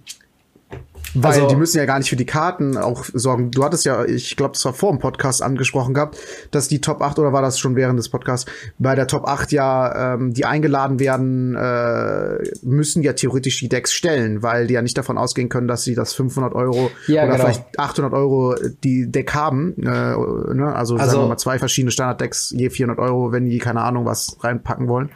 [1.15, 3.51] Weil also, die müssen ja gar nicht für die Karten auch sorgen.
[3.51, 6.19] Du hattest ja, ich glaube, das war vor dem Podcast angesprochen gehabt,
[6.51, 9.53] dass die Top 8 oder war das schon während des Podcasts, bei der Top 8
[9.53, 14.83] ja, ähm, die eingeladen werden, äh, müssen ja theoretisch die Decks stellen, weil die ja
[14.83, 17.45] nicht davon ausgehen können, dass sie das 500 Euro ja, oder genau.
[17.45, 19.75] vielleicht 800 Euro die Deck haben.
[19.79, 20.73] Äh, ne?
[20.75, 24.05] also, also sagen wir mal zwei verschiedene Standard-Decks, je 400 Euro, wenn die keine Ahnung
[24.05, 25.11] was reinpacken wollen.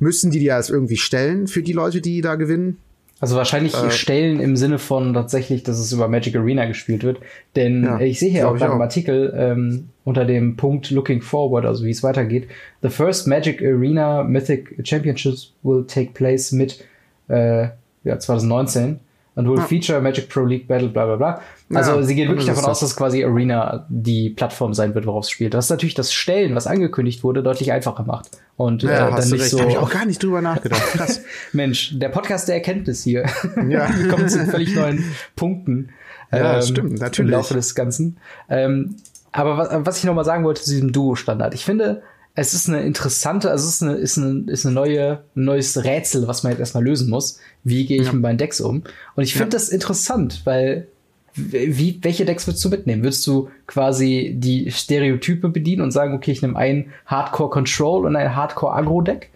[0.00, 2.78] Müssen die die ja irgendwie stellen für die Leute, die da gewinnen?
[3.24, 7.20] Also wahrscheinlich äh, Stellen im Sinne von tatsächlich, dass es über Magic Arena gespielt wird.
[7.56, 11.86] Denn ja, ich sehe hier auch beim Artikel ähm, unter dem Punkt Looking Forward, also
[11.86, 12.48] wie es weitergeht.
[12.82, 16.84] The first Magic Arena Mythic Championships will take place mit
[17.28, 17.68] äh,
[18.04, 19.00] ja, 2019
[19.34, 19.62] und ja.
[19.64, 21.40] feature Magic Pro League Battle, bla bla bla.
[21.72, 25.24] Also ja, sie gehen wirklich davon aus, dass quasi Arena die Plattform sein wird, worauf
[25.24, 25.54] es spielt.
[25.54, 28.30] Das ist natürlich das Stellen, was angekündigt wurde, deutlich einfacher macht.
[28.56, 29.50] Und ja, äh, dann nicht recht.
[29.50, 29.60] so.
[29.60, 30.82] Hab ich auch gar nicht drüber nachgedacht.
[30.92, 31.22] Krass.
[31.52, 33.24] Mensch, der Podcast der Erkenntnis hier.
[33.68, 33.88] Ja.
[33.96, 35.04] Wir kommen zu völlig neuen
[35.36, 35.90] Punkten.
[36.30, 37.32] Ja, ähm, stimmt, natürlich.
[37.32, 38.18] Im Laufe des Ganzen.
[38.48, 38.96] Ähm,
[39.32, 41.54] aber was, was ich noch mal sagen wollte zu diesem Duo-Standard.
[41.54, 42.02] Ich finde,
[42.36, 45.84] es ist eine interessante, also es ist eine, ist eine, ist eine neue, ein neues
[45.84, 47.38] Rätsel, was man jetzt erstmal lösen muss.
[47.62, 48.12] Wie gehe ich ja.
[48.12, 48.82] mit meinen Decks um?
[49.14, 49.50] Und ich finde ja.
[49.50, 50.88] das interessant, weil
[51.36, 53.02] wie, welche Decks würdest du mitnehmen?
[53.02, 58.14] Würdest du quasi die Stereotype bedienen und sagen, okay, ich nehme ein Hardcore Control und
[58.16, 59.30] ein Hardcore Agro Deck?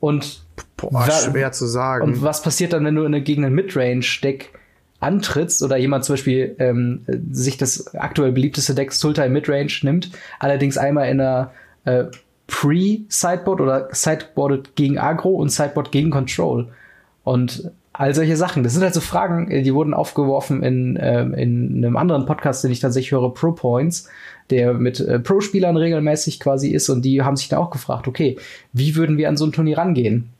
[0.00, 0.42] Und
[0.76, 2.04] Boah, schwer zu sagen.
[2.04, 4.50] Und was passiert dann, wenn du in, gegen ein Midrange Deck
[5.00, 10.76] antrittst oder jemand zum Beispiel ähm, sich das aktuell beliebteste Deck Sultai Midrange nimmt, allerdings
[10.76, 11.52] einmal in einer
[11.84, 12.04] äh,
[12.48, 16.68] Pre-Sideboard oder Sideboard gegen Agro und Sideboard gegen Control.
[17.22, 18.62] Und all solche Sachen.
[18.62, 22.70] Das sind halt so Fragen, die wurden aufgeworfen in, ähm, in einem anderen Podcast, den
[22.70, 24.08] ich tatsächlich höre, Pro Points,
[24.50, 28.38] der mit äh, Pro-Spielern regelmäßig quasi ist und die haben sich da auch gefragt, okay,
[28.72, 30.30] wie würden wir an so ein Turnier rangehen?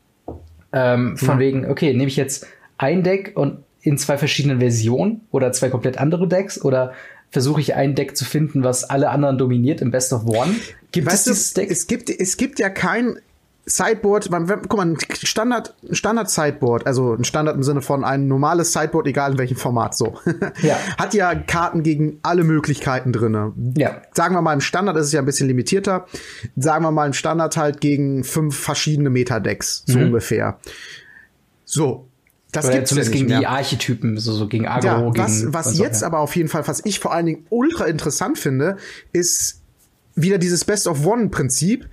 [0.71, 1.39] Ähm, von ja.
[1.39, 5.97] wegen, okay, nehme ich jetzt ein Deck und in zwei verschiedenen Versionen oder zwei komplett
[5.97, 6.93] andere Decks oder
[7.31, 10.55] versuche ich ein Deck zu finden, was alle anderen dominiert im Best of One?
[10.91, 11.71] Gibt weißt es dieses Deck?
[11.71, 13.19] Es gibt, es gibt ja kein
[13.69, 18.27] Sideboard, man, guck mal, ein Standard, Standard Sideboard, also ein Standard im Sinne von ein
[18.27, 20.17] normales Sideboard, egal in welchem Format, so.
[20.61, 20.77] Ja.
[20.97, 23.53] Hat ja Karten gegen alle Möglichkeiten drinne.
[23.77, 24.01] Ja.
[24.13, 26.07] Sagen wir mal, im Standard ist es ja ein bisschen limitierter.
[26.55, 30.05] Sagen wir mal, im Standard halt gegen fünf verschiedene Meta-Decks, so mhm.
[30.05, 30.59] ungefähr.
[31.65, 32.08] So.
[32.51, 33.39] Das Oder gibt's zumindest ja gegen mehr.
[33.39, 34.87] die Archetypen, so, so gegen Agro.
[34.87, 38.39] Ja, was, was jetzt aber auf jeden Fall, was ich vor allen Dingen ultra interessant
[38.39, 38.77] finde,
[39.13, 39.58] ist
[40.21, 41.87] wieder dieses Best-of-One-Prinzip,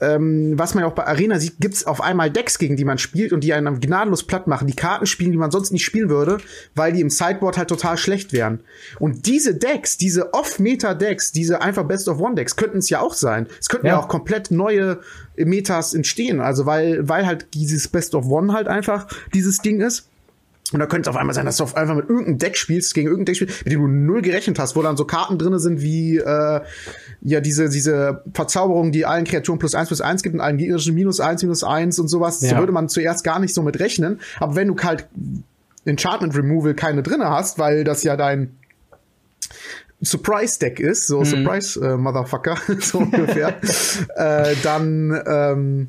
[0.00, 2.98] ähm, was man ja auch bei Arena sieht, gibt's auf einmal Decks, gegen die man
[2.98, 6.08] spielt und die einen gnadenlos platt machen, die Karten spielen, die man sonst nicht spielen
[6.08, 6.38] würde,
[6.74, 8.60] weil die im Sideboard halt total schlecht wären.
[8.98, 13.46] Und diese Decks, diese Off-Meta-Decks, diese einfach Best-of-One-Decks, könnten es ja auch sein.
[13.60, 13.94] Es könnten ja.
[13.94, 15.00] ja auch komplett neue
[15.36, 20.08] Metas entstehen, also weil, weil halt dieses Best-of-One halt einfach dieses Ding ist.
[20.72, 22.92] Und da könnte es auf einmal sein, dass du auf einfach mit irgendeinem Deck spielst,
[22.94, 25.58] gegen irgendein Deck spielst, mit dem du null gerechnet hast, wo dann so Karten drinne
[25.58, 26.60] sind wie äh,
[27.22, 30.94] ja diese, diese Verzauberung, die allen Kreaturen plus eins plus eins gibt und allen gegnerischen
[30.94, 32.42] minus eins, minus eins und sowas.
[32.42, 32.50] Ja.
[32.50, 34.20] So würde man zuerst gar nicht so mit rechnen.
[34.40, 35.06] Aber wenn du halt
[35.86, 38.56] Enchantment Removal keine drinne hast, weil das ja dein
[40.00, 41.24] Surprise-Deck ist, so mhm.
[41.24, 43.54] Surprise äh, Motherfucker, so ungefähr,
[44.16, 45.88] äh, dann ähm,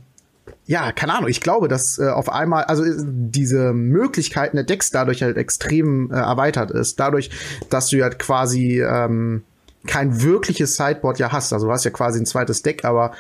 [0.70, 4.92] ja, keine Ahnung, ich glaube, dass äh, auf einmal, also äh, diese Möglichkeiten der Decks
[4.92, 7.00] dadurch halt extrem äh, erweitert ist.
[7.00, 7.32] Dadurch,
[7.72, 9.42] dass du halt quasi ähm,
[9.88, 11.54] kein wirkliches Sideboard ja hast.
[11.54, 13.14] Also du hast ja quasi ein zweites Deck, aber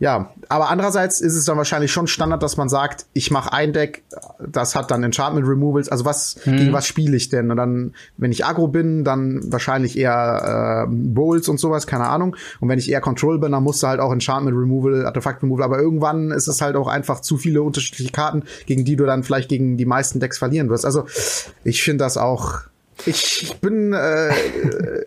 [0.00, 3.72] ja, aber andererseits ist es dann wahrscheinlich schon Standard, dass man sagt, ich mache ein
[3.72, 4.04] Deck,
[4.38, 5.88] das hat dann Enchantment Removals.
[5.88, 6.56] Also was hm.
[6.56, 7.50] gegen was spiele ich denn?
[7.50, 12.36] Und dann, wenn ich Agro bin, dann wahrscheinlich eher äh, Bowls und sowas, keine Ahnung.
[12.60, 15.64] Und wenn ich eher Control bin, dann musst du halt auch Enchantment Removal, Artefakt Removal.
[15.64, 19.24] Aber irgendwann ist es halt auch einfach zu viele unterschiedliche Karten, gegen die du dann
[19.24, 20.84] vielleicht gegen die meisten Decks verlieren wirst.
[20.84, 21.06] Also
[21.64, 22.60] ich finde das auch
[23.06, 24.30] ich bin äh,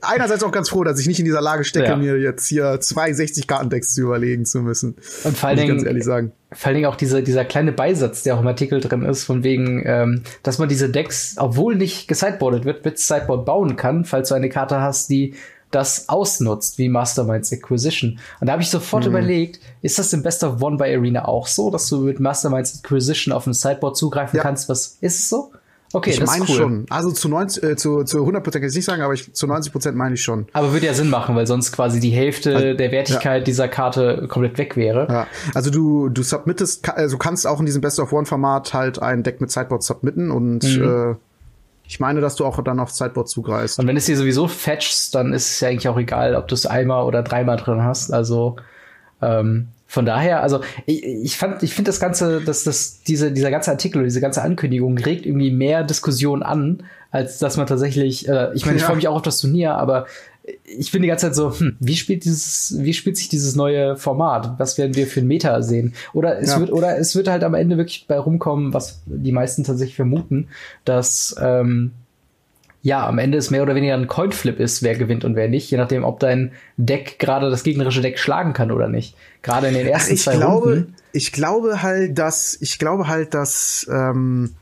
[0.01, 1.95] einerseits auch ganz froh, dass ich nicht in dieser Lage stecke, ja.
[1.95, 4.95] mir jetzt hier zwei 60-Kartendecks zu überlegen zu müssen.
[5.23, 6.31] Und vor allen Dingen, ganz ehrlich sagen.
[6.51, 9.43] Vor allen Dingen auch diese, dieser kleine Beisatz, der auch im Artikel drin ist, von
[9.43, 14.29] wegen, ähm, dass man diese Decks, obwohl nicht gesideboardet wird, mit Sideboard bauen kann, falls
[14.29, 15.35] du eine Karte hast, die
[15.71, 18.19] das ausnutzt, wie Masterminds Acquisition.
[18.39, 19.11] Und da habe ich sofort mhm.
[19.11, 22.79] überlegt, ist das im Best of One bei Arena auch so, dass du mit Masterminds
[22.79, 24.43] Acquisition auf ein Sideboard zugreifen ja.
[24.43, 24.67] kannst?
[24.69, 25.51] Was ist es so?
[25.93, 26.55] Okay, ich das meine cool.
[26.55, 26.85] schon.
[26.89, 29.47] Also zu 90, äh, zu, zu 100 Prozent kann ich nicht sagen, aber ich, zu
[29.47, 30.47] 90 Prozent meine ich schon.
[30.53, 33.43] Aber würde ja Sinn machen, weil sonst quasi die Hälfte also, der Wertigkeit ja.
[33.43, 35.07] dieser Karte komplett weg wäre.
[35.09, 35.27] Ja.
[35.53, 39.23] Also du, du submittest, also kannst auch in diesem Best of One Format halt ein
[39.23, 41.11] Deck mit Sideboard submitten und mhm.
[41.11, 41.15] äh,
[41.91, 43.77] ich meine, dass du auch dann auf Sideboard zugreifst.
[43.77, 46.55] Und wenn es dir sowieso fetchst, dann ist es ja eigentlich auch egal, ob du
[46.55, 48.13] es einmal oder dreimal drin hast.
[48.13, 48.55] Also
[49.21, 53.51] ähm, von daher, also ich, ich fand, ich finde das ganze, dass das diese dieser
[53.51, 58.25] ganze Artikel diese ganze Ankündigung regt irgendwie mehr Diskussion an, als dass man tatsächlich.
[58.25, 58.87] Äh, ich meine, ich ja.
[58.87, 60.05] freue mich auch auf das Turnier, aber
[60.63, 63.97] ich bin die ganze Zeit so, hm, wie spielt dieses, wie spielt sich dieses neue
[63.97, 64.57] Format?
[64.59, 65.93] Was werden wir für ein Meta sehen?
[66.13, 66.61] Oder es ja.
[66.61, 70.47] wird, oder es wird halt am Ende wirklich bei rumkommen, was die meisten tatsächlich vermuten,
[70.85, 71.91] dass ähm,
[72.83, 75.69] ja, am Ende es mehr oder weniger ein Coinflip ist, wer gewinnt und wer nicht,
[75.69, 79.15] je nachdem, ob dein Deck gerade das gegnerische Deck schlagen kann oder nicht.
[79.43, 80.95] Gerade in den ersten ich zwei glaube, Runden.
[81.11, 84.55] Ich glaube halt, dass ich glaube halt, dass ähm,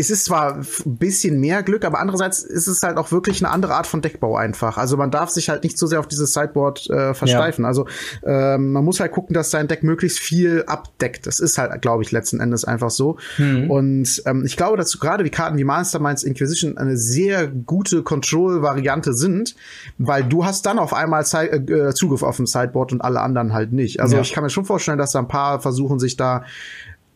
[0.00, 3.52] es ist zwar ein bisschen mehr Glück, aber andererseits ist es halt auch wirklich eine
[3.52, 4.78] andere Art von Deckbau einfach.
[4.78, 7.64] Also man darf sich halt nicht so sehr auf dieses Sideboard äh, versteifen.
[7.64, 7.68] Ja.
[7.68, 7.86] Also
[8.24, 11.26] ähm, man muss halt gucken, dass sein Deck möglichst viel abdeckt.
[11.26, 13.18] Das ist halt, glaube ich, letzten Endes einfach so.
[13.36, 13.70] Mhm.
[13.70, 19.12] Und ähm, ich glaube, dass gerade wie Karten wie Masterminds Inquisition eine sehr gute Control-Variante
[19.12, 19.54] sind,
[19.98, 23.52] weil du hast dann auf einmal Zeit, äh, Zugriff auf ein Sideboard und alle anderen
[23.52, 24.00] halt nicht.
[24.00, 24.22] Also ja.
[24.22, 26.44] ich kann mir schon vorstellen, dass da ein paar versuchen, sich da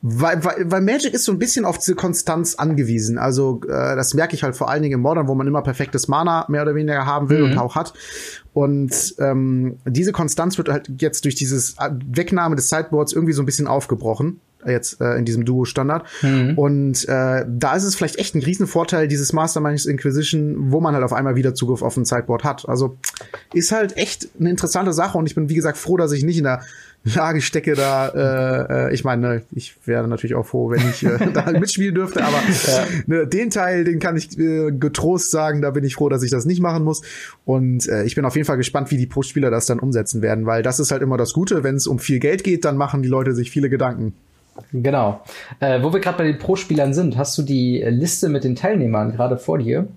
[0.06, 3.16] weil, weil, weil Magic ist so ein bisschen auf diese Konstanz angewiesen.
[3.16, 6.08] Also äh, das merke ich halt vor allen Dingen im Modern, wo man immer perfektes
[6.08, 7.52] Mana mehr oder weniger haben will mhm.
[7.52, 7.94] und auch hat.
[8.52, 13.40] Und ähm, diese Konstanz wird halt jetzt durch dieses äh, Wegnahme des Sideboards irgendwie so
[13.40, 14.40] ein bisschen aufgebrochen.
[14.66, 16.04] jetzt äh, in diesem Duo-Standard.
[16.20, 16.58] Mhm.
[16.58, 21.04] Und äh, da ist es vielleicht echt ein Riesenvorteil, dieses Masterminds Inquisition, wo man halt
[21.04, 22.68] auf einmal wieder Zugriff auf ein Sideboard hat.
[22.68, 22.98] Also
[23.54, 26.36] ist halt echt eine interessante Sache und ich bin, wie gesagt, froh, dass ich nicht
[26.36, 26.60] in der
[27.04, 31.30] Lage stecke da, äh, äh, ich meine, ich wäre natürlich auch froh, wenn ich äh,
[31.34, 32.84] da mitspielen dürfte, aber ja.
[33.06, 36.30] ne, den Teil, den kann ich äh, getrost sagen, da bin ich froh, dass ich
[36.30, 37.02] das nicht machen muss.
[37.44, 40.46] Und äh, ich bin auf jeden Fall gespannt, wie die Pro-Spieler das dann umsetzen werden,
[40.46, 43.02] weil das ist halt immer das Gute, wenn es um viel Geld geht, dann machen
[43.02, 44.14] die Leute sich viele Gedanken.
[44.72, 45.22] Genau.
[45.60, 49.12] Äh, wo wir gerade bei den Pro-Spielern sind, hast du die Liste mit den Teilnehmern
[49.12, 49.88] gerade vor dir?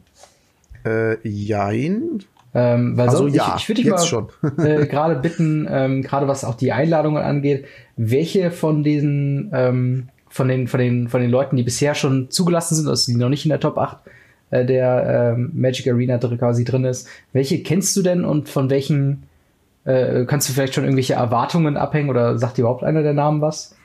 [0.86, 2.24] Äh, jein.
[2.60, 6.28] Ähm, weil also, sonst, ja, ich, ich würde dich mal äh, gerade bitten, ähm, gerade
[6.28, 7.66] was auch die Einladungen angeht,
[7.98, 12.74] welche von diesen, ähm, von den, von den, von den Leuten, die bisher schon zugelassen
[12.74, 13.98] sind, also die noch nicht in der Top 8
[14.50, 19.28] äh, der ähm, Magic Arena quasi drin ist, welche kennst du denn und von welchen
[19.86, 23.40] äh, kannst du vielleicht schon irgendwelche Erwartungen abhängen oder sagt dir überhaupt einer der Namen
[23.40, 23.76] was?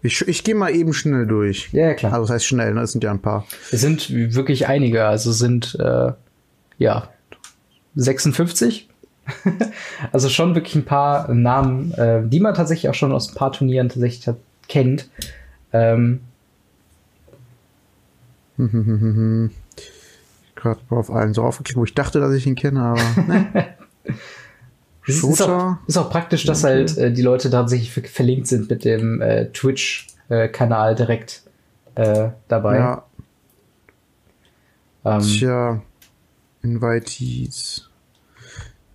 [0.00, 1.68] Ich, ich gehe mal eben schnell durch.
[1.72, 2.14] Ja, ja klar.
[2.14, 2.80] Also das heißt schnell, ne?
[2.80, 3.44] Es sind ja ein paar.
[3.70, 6.12] Es sind wirklich einige, also sind äh,
[6.78, 7.08] ja
[7.94, 8.88] 56.
[10.12, 13.52] also schon wirklich ein paar Namen, äh, die man tatsächlich auch schon aus ein paar
[13.52, 14.34] Turnieren tatsächlich
[14.68, 15.08] kennt.
[15.72, 16.20] Ähm,
[20.54, 23.74] Gerade auf allen so aufgeklickt, wo ich dachte, dass ich ihn kenne, aber ne.
[25.06, 26.74] ist, auch, ist auch praktisch, dass okay.
[26.74, 31.42] halt äh, die Leute tatsächlich verlinkt sind mit dem äh, Twitch-Kanal direkt
[31.94, 32.76] äh, dabei.
[32.76, 33.04] Ja.
[35.04, 35.82] Ähm, Tja.
[36.62, 37.88] Invitees.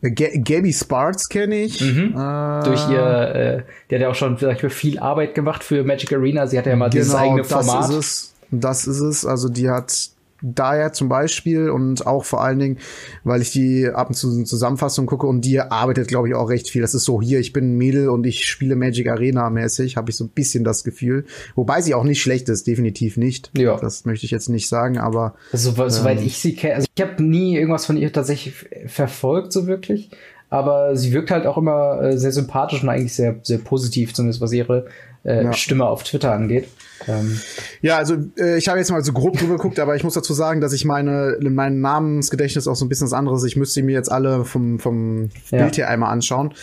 [0.02, 1.82] Äh, G Gabby Sparks kenne ich.
[1.82, 2.16] Mhm.
[2.18, 6.14] Äh, Durch ihr, äh, der hat ja auch schon vielleicht viel Arbeit gemacht für Magic
[6.14, 6.48] Arena.
[6.48, 7.84] Sie hat ja mal genau, dieses eigene Format.
[7.84, 8.34] Das ist es.
[8.52, 9.26] Das ist es.
[9.26, 10.10] Also die hat
[10.42, 12.78] daher zum Beispiel und auch vor allen Dingen,
[13.24, 16.50] weil ich die ab und zu in Zusammenfassung gucke und die arbeitet, glaube ich, auch
[16.50, 16.82] recht viel.
[16.82, 20.12] Das ist so hier, ich bin ein Mädel und ich spiele Magic Arena mäßig, habe
[20.12, 21.26] ich so ein bisschen das Gefühl.
[21.56, 23.52] Wobei sie auch nicht schlecht ist, definitiv nicht.
[23.58, 23.78] Ja.
[23.78, 25.36] Das möchte ich jetzt nicht sagen, aber.
[25.52, 28.54] Also, soweit ähm, ich sie kenne, also ich habe nie irgendwas von ihr tatsächlich
[28.88, 30.10] verfolgt, so wirklich
[30.50, 34.42] aber sie wirkt halt auch immer äh, sehr sympathisch und eigentlich sehr, sehr positiv, zumindest
[34.42, 34.86] was ihre
[35.24, 35.54] äh, ja.
[35.54, 36.68] Stimme auf Twitter angeht.
[37.08, 37.40] Ähm.
[37.82, 40.34] Ja, also äh, ich habe jetzt mal so grob drüber geguckt, aber ich muss dazu
[40.34, 43.44] sagen, dass ich meine mein Namensgedächtnis auch so ein bisschen das andere ist.
[43.44, 45.60] Ich müsste mir jetzt alle vom vom ja.
[45.60, 46.54] Bild hier einmal anschauen.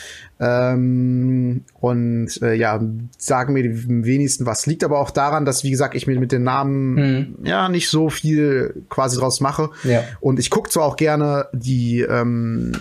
[0.40, 2.80] Ähm, und äh, ja,
[3.16, 4.66] sagen mir die wenigsten was.
[4.66, 7.36] Liegt aber auch daran, dass, wie gesagt, ich mir mit den Namen mhm.
[7.44, 9.70] ja nicht so viel quasi draus mache.
[9.84, 10.02] Ja.
[10.20, 12.72] Und ich gucke zwar auch gerne die ähm,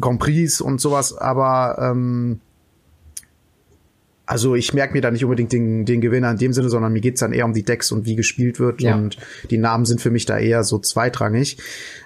[0.00, 2.40] Grand Prix und sowas, aber ähm,
[4.26, 7.00] also ich merke mir da nicht unbedingt den, den Gewinner in dem Sinne, sondern mir
[7.00, 8.80] geht's dann eher um die Decks und wie gespielt wird.
[8.80, 8.94] Ja.
[8.94, 9.18] Und
[9.50, 11.58] die Namen sind für mich da eher so zweitrangig.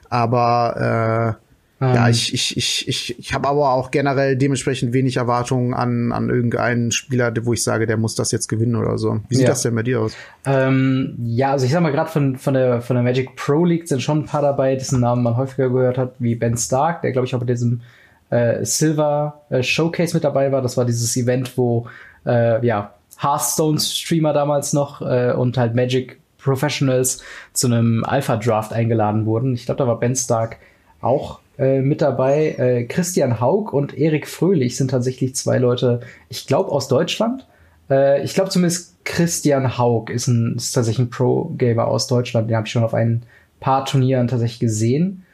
[0.09, 1.37] Aber
[1.81, 1.95] äh, ähm.
[1.95, 6.29] ja, ich, ich, ich, ich, ich habe aber auch generell dementsprechend wenig Erwartungen an, an
[6.29, 9.21] irgendeinen Spieler, wo ich sage, der muss das jetzt gewinnen oder so.
[9.29, 9.51] Wie sieht ja.
[9.51, 10.17] das denn bei dir aus?
[10.45, 13.87] Ähm, ja, also ich sag mal, gerade von, von, der, von der Magic Pro League
[13.87, 17.13] sind schon ein paar dabei, dessen Namen man häufiger gehört hat, wie Ben Stark, der
[17.13, 17.83] glaube ich auch bei diesem
[18.31, 20.63] äh, Silver äh, Showcase mit dabei war.
[20.63, 21.87] Das war dieses Event, wo
[22.27, 29.55] äh, ja, Hearthstone-Streamer damals noch äh, und halt Magic Professionals zu einem Alpha-Draft eingeladen wurden.
[29.55, 30.59] Ich glaube, da war Ben Stark
[31.01, 32.55] auch äh, mit dabei.
[32.59, 37.47] Äh, Christian Haug und Erik Fröhlich sind tatsächlich zwei Leute, ich glaube, aus Deutschland.
[37.91, 42.49] Äh, ich glaube zumindest Christian Haug ist, ein, ist tatsächlich ein Pro-Gamer aus Deutschland.
[42.49, 43.23] Den habe ich schon auf ein
[43.61, 45.25] paar Turnieren tatsächlich gesehen.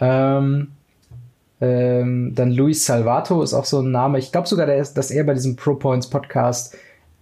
[0.00, 0.68] Ähm,
[1.60, 4.18] ähm, dann Luis Salvato ist auch so ein Name.
[4.18, 6.76] Ich glaube sogar, dass er bei diesem Pro Points Podcast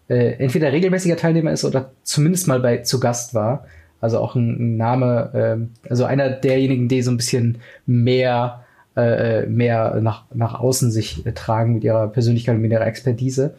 [0.09, 3.65] äh, entweder regelmäßiger Teilnehmer ist oder zumindest mal bei zu Gast war.
[4.01, 8.65] Also auch ein, ein Name, äh, also einer derjenigen, die so ein bisschen mehr,
[8.97, 13.55] äh, mehr nach, nach außen sich äh, tragen mit ihrer Persönlichkeit und mit ihrer Expertise.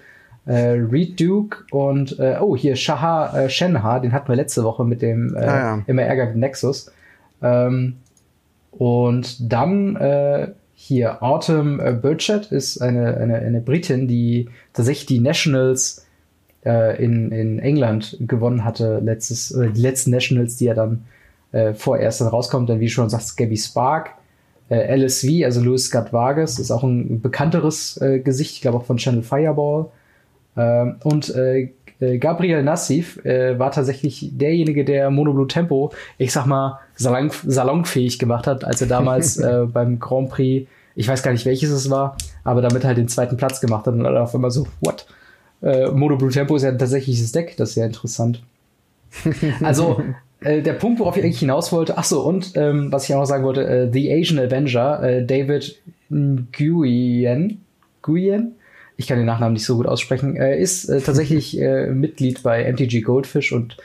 [0.46, 4.84] Äh, Reed Duke und äh, oh, hier Shahar äh, Shenha, den hatten wir letzte Woche
[4.84, 5.82] mit dem ah, ja.
[5.88, 6.92] immer Ärger Nexus.
[7.42, 7.96] Ähm,
[8.72, 9.96] und dann
[10.88, 16.06] hier Autumn äh, Burchett ist eine, eine, eine Britin, die tatsächlich die Nationals
[16.64, 21.06] äh, in, in England gewonnen hatte, letztes, oder die letzten Nationals, die ja dann
[21.54, 24.12] äh, vorerst dann rauskommt, dann wie schon sagst, Gabby Spark,
[24.70, 28.86] äh, LSV, also Louis Scott Vargas, ist auch ein bekannteres äh, Gesicht, ich glaube auch
[28.86, 29.88] von Channel Fireball.
[30.56, 31.70] Äh, und äh, äh,
[32.00, 38.48] Gabriel Nassif äh, war tatsächlich derjenige, der Monoblue Tempo, ich sag mal, salon, salonfähig gemacht
[38.48, 42.18] hat, als er damals äh, beim Grand Prix, ich weiß gar nicht welches es war,
[42.44, 45.06] aber damit halt den zweiten Platz gemacht hat und dann auf einmal so, what?
[45.62, 48.42] Äh, Monoblue Tempo ist ja ein tatsächliches Deck, das ist ja interessant.
[49.62, 50.02] Also,
[50.42, 53.20] äh, der Punkt, worauf ich eigentlich hinaus wollte, ach so, und ähm, was ich auch
[53.20, 57.62] noch sagen wollte, äh, The Asian Avenger, äh, David Nguyen,
[58.06, 58.56] Nguyen
[58.98, 62.72] ich kann den Nachnamen nicht so gut aussprechen, äh, ist äh, tatsächlich äh, Mitglied bei
[62.72, 63.78] MTG Goldfish und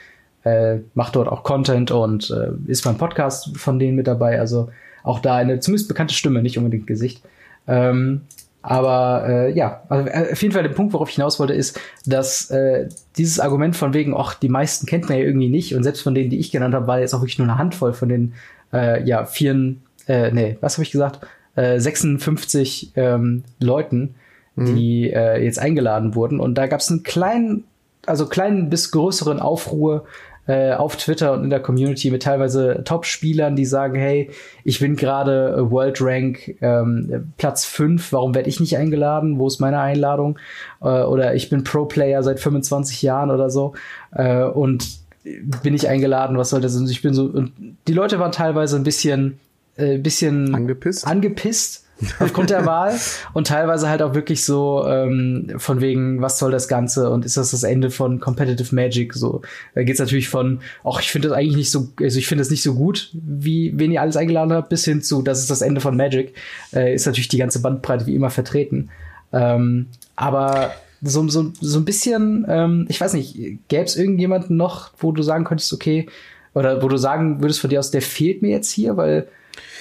[0.43, 4.39] äh, macht dort auch Content und äh, ist beim Podcast von denen mit dabei.
[4.39, 4.69] Also
[5.03, 7.21] auch da eine zumindest bekannte Stimme, nicht unbedingt Gesicht.
[7.67, 8.21] Ähm,
[8.63, 11.79] aber äh, ja, also, äh, auf jeden Fall der Punkt, worauf ich hinaus wollte, ist,
[12.05, 15.83] dass äh, dieses Argument von wegen, ach, die meisten kennt man ja irgendwie nicht und
[15.83, 18.09] selbst von denen, die ich genannt habe, war jetzt auch wirklich nur eine Handvoll von
[18.09, 18.33] den
[18.71, 19.75] äh, ja, vier,
[20.07, 21.25] äh, nee, was habe ich gesagt?
[21.55, 24.15] Äh, 56 ähm, Leuten,
[24.55, 24.75] mhm.
[24.75, 26.39] die äh, jetzt eingeladen wurden.
[26.39, 27.65] Und da gab es einen kleinen,
[28.05, 30.05] also kleinen bis größeren Aufruhr
[30.47, 34.31] äh, auf Twitter und in der Community mit teilweise Top-Spielern, die sagen, hey,
[34.63, 39.37] ich bin gerade World Rank ähm, Platz 5, warum werde ich nicht eingeladen?
[39.37, 40.39] Wo ist meine Einladung?
[40.81, 43.73] Äh, oder ich bin Pro-Player seit 25 Jahren oder so
[44.13, 46.75] äh, und bin ich eingeladen, was soll das?
[46.75, 47.51] Und ich bin so, und
[47.87, 49.39] die Leute waren teilweise ein bisschen,
[49.75, 51.05] äh, bisschen angepisst.
[51.05, 51.85] angepisst
[52.19, 52.97] aufgrund der Wahl
[53.33, 57.37] und teilweise halt auch wirklich so ähm, von wegen, was soll das Ganze und ist
[57.37, 59.13] das das Ende von Competitive Magic?
[59.13, 59.41] So,
[59.75, 62.49] da geht's natürlich von, ach, ich finde das eigentlich nicht so, also ich finde es
[62.49, 65.61] nicht so gut, wie wen ihr alles eingeladen habt, bis hin zu, das ist das
[65.61, 66.33] Ende von Magic,
[66.73, 68.89] äh, ist natürlich die ganze Bandbreite wie immer vertreten.
[69.33, 73.35] Ähm, aber so, so, so ein bisschen, ähm, ich weiß nicht,
[73.67, 76.07] gäbe es irgendjemanden noch, wo du sagen könntest, okay,
[76.53, 79.27] oder wo du sagen würdest von dir aus, der fehlt mir jetzt hier, weil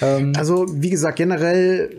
[0.00, 1.96] ähm also, wie gesagt, generell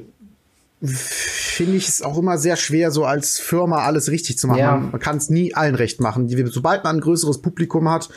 [0.84, 4.60] finde ich es auch immer sehr schwer, so als Firma alles richtig zu machen.
[4.60, 4.78] Ja.
[4.78, 6.28] Man, kann es nie allen recht machen.
[6.48, 8.10] Sobald man ein größeres Publikum hat,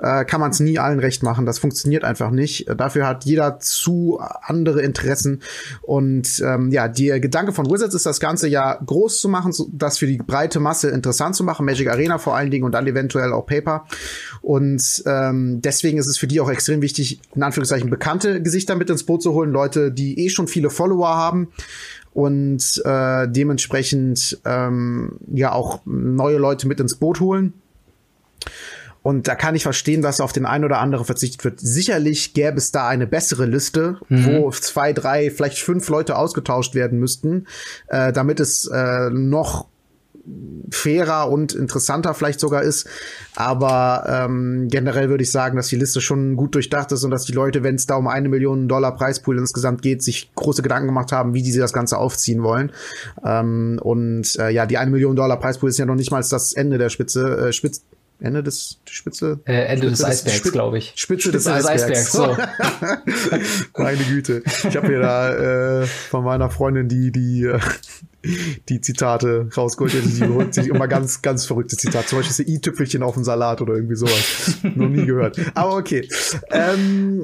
[0.00, 1.46] äh, kann man es nie allen recht machen.
[1.46, 2.66] Das funktioniert einfach nicht.
[2.76, 5.42] Dafür hat jeder zu andere Interessen.
[5.82, 9.68] Und ähm, ja, der Gedanke von Wizards ist, das Ganze ja groß zu machen, so,
[9.72, 11.66] das für die breite Masse interessant zu machen.
[11.66, 13.84] Magic Arena vor allen Dingen und dann eventuell auch Paper.
[14.40, 18.90] Und ähm, deswegen ist es für die auch extrem wichtig, in Anführungszeichen bekannte Gesichter mit
[18.90, 19.52] ins Boot zu holen.
[19.52, 21.48] Leute, die eh schon viele Follower haben
[22.12, 27.54] und äh, dementsprechend ähm, ja auch neue Leute mit ins Boot holen.
[29.02, 31.60] Und da kann ich verstehen, dass auf den einen oder anderen verzichtet wird.
[31.60, 34.26] Sicherlich gäbe es da eine bessere Liste, mhm.
[34.26, 37.46] wo zwei, drei, vielleicht fünf Leute ausgetauscht werden müssten,
[37.86, 39.68] äh, damit es äh, noch
[40.70, 42.86] fairer und interessanter vielleicht sogar ist.
[43.34, 47.24] Aber ähm, generell würde ich sagen, dass die Liste schon gut durchdacht ist und dass
[47.24, 50.88] die Leute, wenn es da um eine Million Dollar Preispool insgesamt geht, sich große Gedanken
[50.88, 52.72] gemacht haben, wie die sie das Ganze aufziehen wollen.
[53.24, 56.52] Ähm, und äh, ja, die eine Million Dollar Preispool ist ja noch nicht mal das
[56.52, 57.48] Ende der Spitze.
[57.48, 57.82] Äh, Spitze
[58.20, 59.38] Ende des Spitze?
[59.44, 60.92] Äh, Ende Spitze des Eisbergs, glaube ich.
[60.96, 62.12] Spitze, Spitze des, des Eisbergs.
[62.12, 62.36] So.
[63.80, 64.42] Meine Güte.
[64.68, 67.60] Ich habe mir da äh, von meiner Freundin die die äh,
[68.68, 69.94] die Zitate rausgeholt.
[69.94, 72.06] Die holt sich immer ganz ganz verrückte Zitate.
[72.06, 74.58] Zum Beispiel das i-Tüpfelchen auf dem Salat oder irgendwie sowas.
[74.62, 75.38] Noch nie gehört.
[75.54, 76.08] Aber okay.
[76.50, 77.22] Ähm,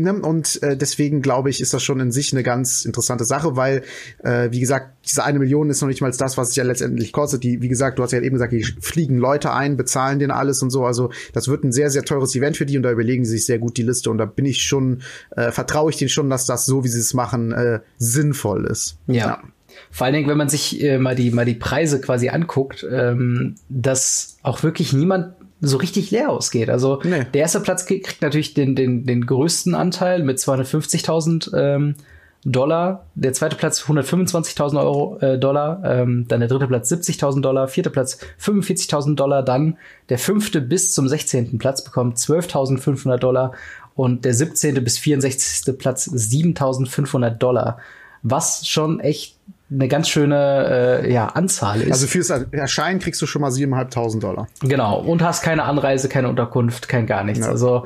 [0.00, 0.14] Ne?
[0.14, 3.82] Und äh, deswegen glaube ich, ist das schon in sich eine ganz interessante Sache, weil,
[4.24, 7.12] äh, wie gesagt, diese eine Million ist noch nicht mal das, was es ja letztendlich
[7.12, 7.44] kostet.
[7.44, 10.62] Die, wie gesagt, du hast ja eben gesagt, die fliegen Leute ein, bezahlen den alles
[10.62, 10.86] und so.
[10.86, 13.44] Also das wird ein sehr, sehr teures Event für die und da überlegen sie sich
[13.44, 15.02] sehr gut die Liste und da bin ich schon,
[15.36, 18.96] äh, vertraue ich denen schon, dass das so, wie sie es machen, äh, sinnvoll ist.
[19.06, 19.14] ja.
[19.14, 19.42] ja.
[19.90, 23.56] Vor allen Dingen, wenn man sich äh, mal die mal die Preise quasi anguckt, ähm,
[23.68, 26.70] dass auch wirklich niemand so richtig leer ausgeht.
[26.70, 27.26] Also nee.
[27.34, 31.94] der erste Platz kriegt natürlich den, den, den größten Anteil mit 250.000 ähm,
[32.44, 33.06] Dollar.
[33.14, 35.82] Der zweite Platz 125.000 Euro äh, Dollar.
[35.84, 37.68] Ähm, dann der dritte Platz 70.000 Dollar.
[37.68, 39.42] Vierter Platz 45.000 Dollar.
[39.42, 39.76] Dann
[40.08, 41.58] der fünfte bis zum 16.
[41.58, 43.52] Platz bekommt 12.500 Dollar.
[43.94, 44.82] Und der 17.
[44.82, 45.76] bis 64.
[45.78, 47.78] Platz 7.500 Dollar.
[48.22, 49.36] Was schon echt
[49.72, 51.92] eine ganz schöne äh, ja, Anzahl ist.
[51.92, 54.48] Also fürs Erscheinen kriegst du schon mal 7.500 Dollar.
[54.62, 54.98] Genau.
[55.00, 57.46] Und hast keine Anreise, keine Unterkunft, kein gar nichts.
[57.46, 57.52] Ja.
[57.52, 57.84] Also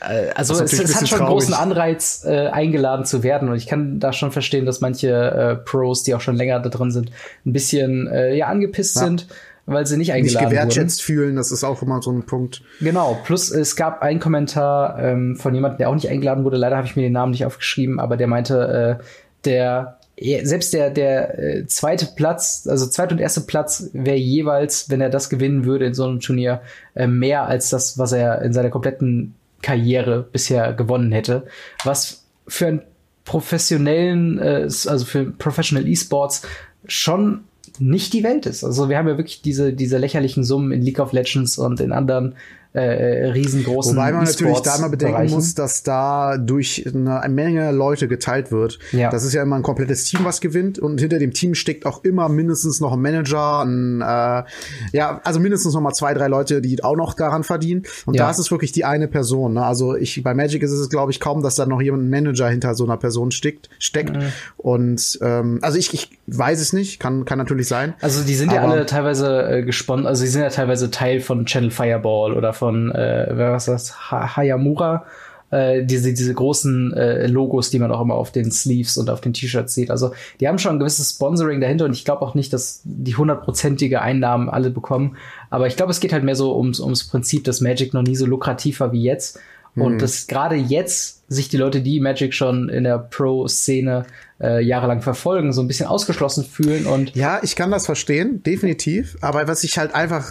[0.00, 3.48] äh, also es, es hat schon einen großen Anreiz, äh, eingeladen zu werden.
[3.48, 6.68] Und ich kann da schon verstehen, dass manche äh, Pros, die auch schon länger da
[6.68, 7.10] drin sind,
[7.44, 9.02] ein bisschen äh, ja angepisst ja.
[9.02, 9.26] sind,
[9.66, 11.18] weil sie nicht eingeladen nicht gewertschätzt wurden.
[11.18, 11.36] fühlen.
[11.36, 12.62] Das ist auch immer so ein Punkt.
[12.80, 13.18] Genau.
[13.24, 16.56] Plus es gab einen Kommentar ähm, von jemandem, der auch nicht eingeladen wurde.
[16.56, 19.04] Leider habe ich mir den Namen nicht aufgeschrieben, aber der meinte, äh,
[19.44, 25.00] der selbst der, der äh, zweite Platz, also zweite und erste Platz wäre jeweils, wenn
[25.00, 26.62] er das gewinnen würde in so einem Turnier,
[26.94, 31.46] äh, mehr als das, was er in seiner kompletten Karriere bisher gewonnen hätte.
[31.84, 32.82] Was für einen
[33.24, 36.42] professionellen, äh, also für Professional E-Sports
[36.86, 37.44] schon
[37.78, 38.64] nicht die Welt ist.
[38.64, 41.92] Also wir haben ja wirklich diese, diese lächerlichen Summen in League of Legends und in
[41.92, 42.36] anderen
[42.80, 45.34] äh, riesengroßen Wobei man natürlich da mal bedenken Bereichen.
[45.34, 48.78] muss, dass da durch eine Menge Leute geteilt wird.
[48.92, 49.10] Ja.
[49.10, 52.04] Das ist ja immer ein komplettes Team, was gewinnt und hinter dem Team steckt auch
[52.04, 54.44] immer mindestens noch ein Manager, ein, äh,
[54.92, 57.84] ja, also mindestens noch mal zwei, drei Leute, die auch noch daran verdienen.
[58.04, 58.24] Und ja.
[58.24, 59.54] da ist es wirklich die eine Person.
[59.54, 59.64] Ne?
[59.64, 62.48] Also ich bei Magic ist es, glaube ich, kaum, dass da noch jemand ein Manager
[62.48, 63.70] hinter so einer Person steckt.
[63.78, 64.16] steckt.
[64.16, 64.32] Mhm.
[64.56, 67.94] Und ähm, also ich, ich weiß es nicht, kann, kann natürlich sein.
[68.00, 71.46] Also die sind ja alle teilweise äh, gesponnen, also die sind ja teilweise Teil von
[71.46, 75.04] Channel Fireball oder von von, äh, wer was das, Hayamura,
[75.52, 79.20] äh, diese, diese großen äh, Logos, die man auch immer auf den Sleeves und auf
[79.20, 79.92] den T-Shirts sieht.
[79.92, 80.10] Also
[80.40, 84.02] die haben schon ein gewisses Sponsoring dahinter und ich glaube auch nicht, dass die hundertprozentige
[84.02, 85.16] Einnahmen alle bekommen.
[85.48, 88.16] Aber ich glaube, es geht halt mehr so ums, ums Prinzip, dass Magic noch nie
[88.16, 89.38] so lukrativ war wie jetzt.
[89.76, 89.98] Und mhm.
[89.98, 94.06] dass gerade jetzt sich die Leute, die Magic schon in der Pro-Szene
[94.40, 97.14] äh, jahrelang verfolgen, so ein bisschen ausgeschlossen fühlen und.
[97.14, 99.16] Ja, ich kann das verstehen, definitiv.
[99.20, 100.24] Aber was ich halt einfach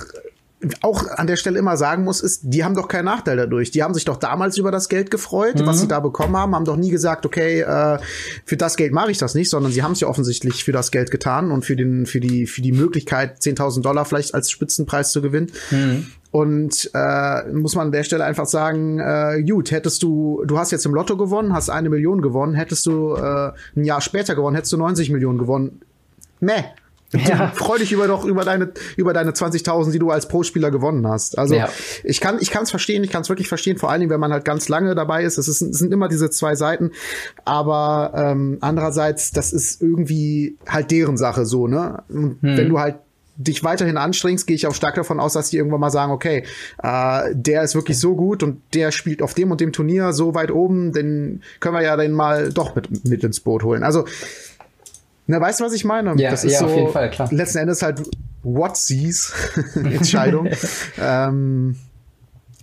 [0.81, 3.71] auch an der Stelle immer sagen muss, ist, die haben doch keinen Nachteil dadurch.
[3.71, 5.65] Die haben sich doch damals über das Geld gefreut, mhm.
[5.65, 7.99] was sie da bekommen haben, haben doch nie gesagt, okay, äh,
[8.45, 10.91] für das Geld mache ich das nicht, sondern sie haben es ja offensichtlich für das
[10.91, 15.11] Geld getan und für den für die für die Möglichkeit 10.000 Dollar vielleicht als Spitzenpreis
[15.11, 15.51] zu gewinnen.
[15.71, 16.07] Mhm.
[16.31, 20.71] Und äh, muss man an der Stelle einfach sagen, äh, gut, hättest du, du hast
[20.71, 24.55] jetzt im Lotto gewonnen, hast eine Million gewonnen, hättest du äh, ein Jahr später gewonnen,
[24.55, 25.81] hättest du 90 Millionen gewonnen.
[26.41, 26.65] Meh,
[27.13, 27.51] ja.
[27.55, 31.37] Freu dich über doch über deine über deine 20.000, die du als Pro-Spieler gewonnen hast.
[31.37, 31.69] Also ja.
[32.03, 34.19] ich kann ich kann es verstehen, ich kann es wirklich verstehen, vor allen Dingen, wenn
[34.19, 35.37] man halt ganz lange dabei ist.
[35.37, 36.91] Es, ist, es sind immer diese zwei Seiten,
[37.43, 42.03] aber ähm, andererseits, das ist irgendwie halt deren Sache so, ne?
[42.09, 42.37] Hm.
[42.41, 42.95] wenn du halt
[43.37, 46.43] dich weiterhin anstrengst, gehe ich auch stark davon aus, dass die irgendwann mal sagen, okay,
[46.81, 50.35] äh, der ist wirklich so gut und der spielt auf dem und dem Turnier so
[50.35, 53.83] weit oben, den können wir ja den mal doch mit, mit ins Boot holen.
[53.83, 54.05] Also
[55.27, 56.15] na, weißt du, was ich meine?
[56.17, 57.29] Ja, das ist ja, so auf jeden Fall, klar.
[57.31, 58.01] letzten Endes halt
[58.43, 58.91] What's
[59.75, 60.49] Entscheidung.
[61.01, 61.75] ähm,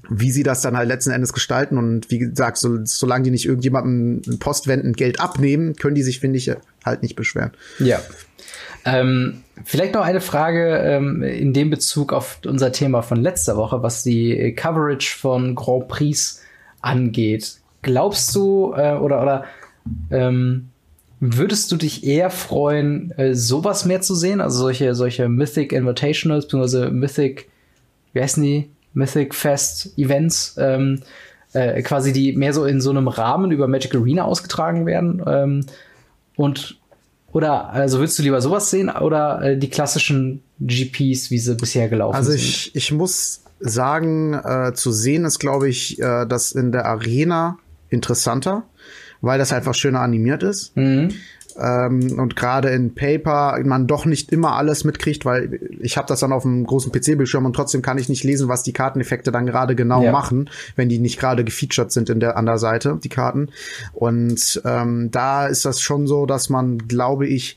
[0.09, 3.47] wie sie das dann halt letzten Endes gestalten und wie gesagt, so, solange die nicht
[3.47, 6.51] irgendjemandem postwendend Geld abnehmen, können die sich, finde ich,
[6.85, 7.53] halt nicht beschweren.
[7.79, 8.01] Ja.
[8.85, 13.83] Ähm, vielleicht noch eine Frage ähm, in dem Bezug auf unser Thema von letzter Woche,
[13.83, 16.43] was die Coverage von Grand Prix
[16.81, 17.59] angeht.
[17.83, 19.45] Glaubst du äh, oder oder
[20.11, 20.72] ähm,
[21.25, 24.41] Würdest du dich eher freuen, äh, sowas mehr zu sehen?
[24.41, 27.49] Also solche, solche Mythic Invitationals, beziehungsweise Mythic,
[28.13, 28.71] wie heißen die?
[28.93, 31.03] Mythic Fest Events, ähm,
[31.53, 35.23] äh, quasi die mehr so in so einem Rahmen über Magic Arena ausgetragen werden.
[35.25, 35.67] Ähm,
[36.35, 36.81] und
[37.31, 41.89] oder also würdest du lieber sowas sehen oder äh, die klassischen GPs, wie sie bisher
[41.89, 42.41] gelaufen also sind?
[42.41, 46.87] Also ich, ich muss sagen, äh, zu sehen ist, glaube ich, äh, das in der
[46.87, 47.59] Arena
[47.91, 48.65] interessanter
[49.23, 50.77] weil das einfach schöner animiert ist.
[50.77, 51.11] Mhm.
[51.59, 56.21] Ähm, und gerade in Paper man doch nicht immer alles mitkriegt, weil ich habe das
[56.21, 59.47] dann auf einem großen PC-Bildschirm und trotzdem kann ich nicht lesen, was die Karteneffekte dann
[59.47, 60.13] gerade genau ja.
[60.13, 63.49] machen, wenn die nicht gerade gefeatured sind in der an der Seite, die Karten.
[63.93, 67.57] Und ähm, da ist das schon so, dass man, glaube ich,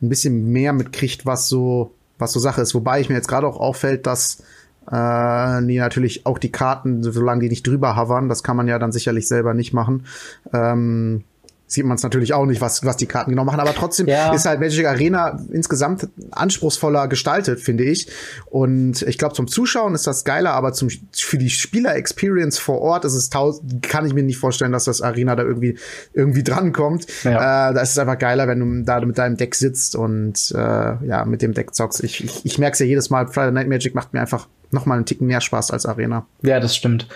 [0.00, 2.74] ein bisschen mehr mitkriegt, was so was so Sache ist.
[2.74, 4.42] Wobei ich mir jetzt gerade auch auffällt, dass
[4.90, 8.78] äh, die natürlich auch die Karten, solange die nicht drüber hovern, das kann man ja
[8.78, 10.06] dann sicherlich selber nicht machen.
[10.52, 11.24] Ähm,
[11.72, 13.60] sieht man es natürlich auch nicht, was, was die Karten genau machen.
[13.60, 14.32] Aber trotzdem ja.
[14.34, 18.08] ist halt Magic Arena insgesamt anspruchsvoller gestaltet, finde ich.
[18.46, 23.06] Und ich glaube, zum Zuschauen ist das geiler, aber zum, für die Spieler-Experience vor Ort
[23.06, 25.78] ist es tausend, kann ich mir nicht vorstellen, dass das Arena da irgendwie,
[26.12, 27.06] irgendwie drankommt.
[27.24, 27.70] Ja.
[27.70, 30.58] Äh, da ist es einfach geiler, wenn du da mit deinem Deck sitzt und äh,
[30.58, 32.04] ja, mit dem Deck zockst.
[32.04, 34.86] Ich, ich, ich merke es ja jedes Mal, Friday Night Magic macht mir einfach noch
[34.86, 36.26] mal einen Ticken mehr Spaß als Arena.
[36.42, 37.06] Ja, das stimmt.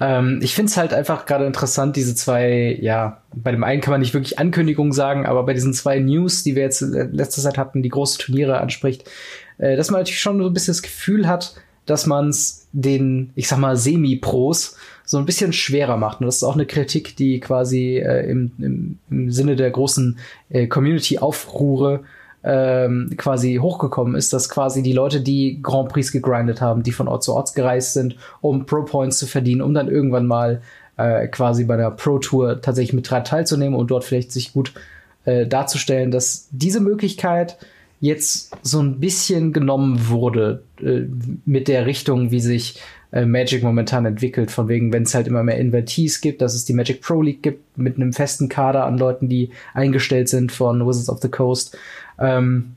[0.00, 3.92] Ähm, ich finde es halt einfach gerade interessant, diese zwei, ja, bei dem einen kann
[3.92, 7.58] man nicht wirklich Ankündigungen sagen, aber bei diesen zwei News, die wir jetzt letzte Zeit
[7.58, 9.10] hatten, die große Turniere anspricht,
[9.58, 11.54] äh, dass man natürlich schon so ein bisschen das Gefühl hat,
[11.86, 16.20] dass man es den, ich sag mal, Semi-Pros so ein bisschen schwerer macht.
[16.20, 20.18] Und das ist auch eine Kritik, die quasi äh, im, im, im Sinne der großen
[20.50, 22.02] äh, Community-Aufruhre
[22.46, 27.08] ähm, quasi hochgekommen ist, dass quasi die Leute, die Grand Prix gegrindet haben, die von
[27.08, 30.62] Ort zu Ort gereist sind, um Pro Points zu verdienen, um dann irgendwann mal
[30.96, 34.72] äh, quasi bei der Pro Tour tatsächlich mit dran teilzunehmen und dort vielleicht sich gut
[35.24, 37.58] äh, darzustellen, dass diese Möglichkeit
[37.98, 41.00] jetzt so ein bisschen genommen wurde äh,
[41.44, 42.80] mit der Richtung, wie sich
[43.10, 46.64] äh, Magic momentan entwickelt, von wegen, wenn es halt immer mehr Invertees gibt, dass es
[46.64, 50.86] die Magic Pro League gibt mit einem festen Kader an Leuten, die eingestellt sind von
[50.86, 51.76] Wizards of the Coast.
[52.18, 52.76] Ähm,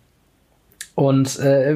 [0.95, 1.75] und äh,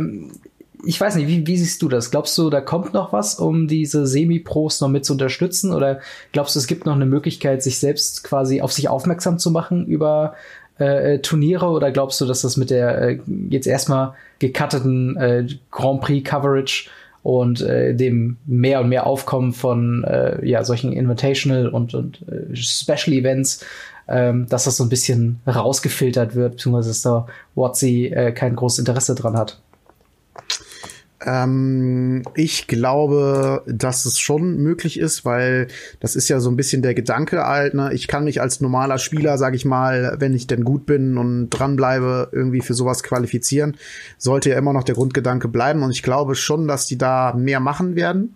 [0.86, 2.12] ich weiß nicht, wie, wie siehst du das?
[2.12, 5.72] Glaubst du, da kommt noch was, um diese Semi-Pros noch mit zu unterstützen?
[5.72, 6.00] Oder
[6.32, 9.86] glaubst du, es gibt noch eine Möglichkeit, sich selbst quasi auf sich aufmerksam zu machen
[9.86, 10.34] über
[10.78, 11.68] äh, Turniere?
[11.68, 16.90] Oder glaubst du, dass das mit der äh, jetzt erstmal gecutteten äh, Grand Prix-Coverage
[17.24, 22.54] und äh, dem mehr und mehr Aufkommen von äh, ja, solchen Invitational und, und äh,
[22.56, 23.66] Special Events,
[24.08, 28.80] ähm, dass das so ein bisschen rausgefiltert wird, beziehungsweise dass da Watsi äh, kein großes
[28.80, 29.62] Interesse dran hat.
[31.26, 35.68] Ähm, ich glaube, dass es schon möglich ist, weil
[36.00, 37.74] das ist ja so ein bisschen der Gedanke halt.
[37.74, 37.92] Ne?
[37.94, 41.50] Ich kann mich als normaler Spieler, sage ich mal, wenn ich denn gut bin und
[41.50, 43.78] dranbleibe, irgendwie für sowas qualifizieren.
[44.18, 45.84] Sollte ja immer noch der Grundgedanke bleiben.
[45.84, 48.36] Und ich glaube schon, dass die da mehr machen werden.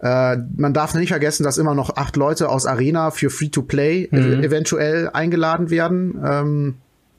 [0.00, 4.42] Äh, man darf nicht vergessen, dass immer noch acht Leute aus Arena für Free-to-Play mhm.
[4.42, 6.20] eventuell eingeladen werden.
[6.24, 6.74] Ähm,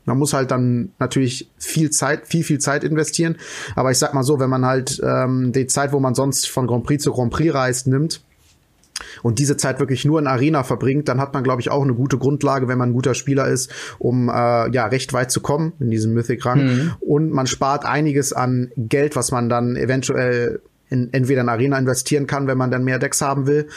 [0.05, 3.37] man muss halt dann natürlich viel Zeit, viel, viel Zeit investieren.
[3.75, 6.67] Aber ich sag mal so, wenn man halt ähm, die Zeit, wo man sonst von
[6.67, 8.21] Grand Prix zu Grand Prix reist, nimmt,
[9.23, 11.93] und diese Zeit wirklich nur in Arena verbringt, dann hat man, glaube ich, auch eine
[11.93, 14.31] gute Grundlage, wenn man ein guter Spieler ist, um äh,
[14.71, 16.63] ja recht weit zu kommen in diesem Mythic-Rang.
[16.63, 16.93] Mhm.
[17.01, 22.27] Und man spart einiges an Geld, was man dann eventuell in, entweder in Arena investieren
[22.27, 23.67] kann, wenn man dann mehr Decks haben will.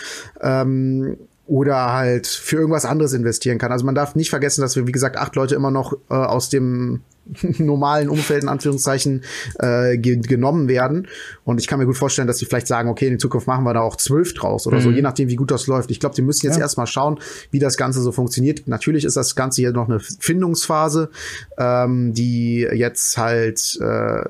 [0.40, 1.16] Ähm,
[1.48, 3.72] oder halt für irgendwas anderes investieren kann.
[3.72, 6.50] Also man darf nicht vergessen, dass wir, wie gesagt, acht Leute immer noch äh, aus
[6.50, 7.00] dem
[7.58, 9.24] normalen Umfeld in Anführungszeichen
[9.58, 11.08] äh, ge genommen werden.
[11.44, 13.72] Und ich kann mir gut vorstellen, dass sie vielleicht sagen, okay, in Zukunft machen wir
[13.72, 14.82] da auch zwölf draus oder mhm.
[14.82, 15.90] so, je nachdem, wie gut das läuft.
[15.90, 16.62] Ich glaube, die müssen jetzt ja.
[16.62, 17.18] erstmal schauen,
[17.50, 18.68] wie das Ganze so funktioniert.
[18.68, 21.10] Natürlich ist das Ganze hier noch eine Findungsphase,
[21.56, 24.24] ähm, die jetzt halt äh,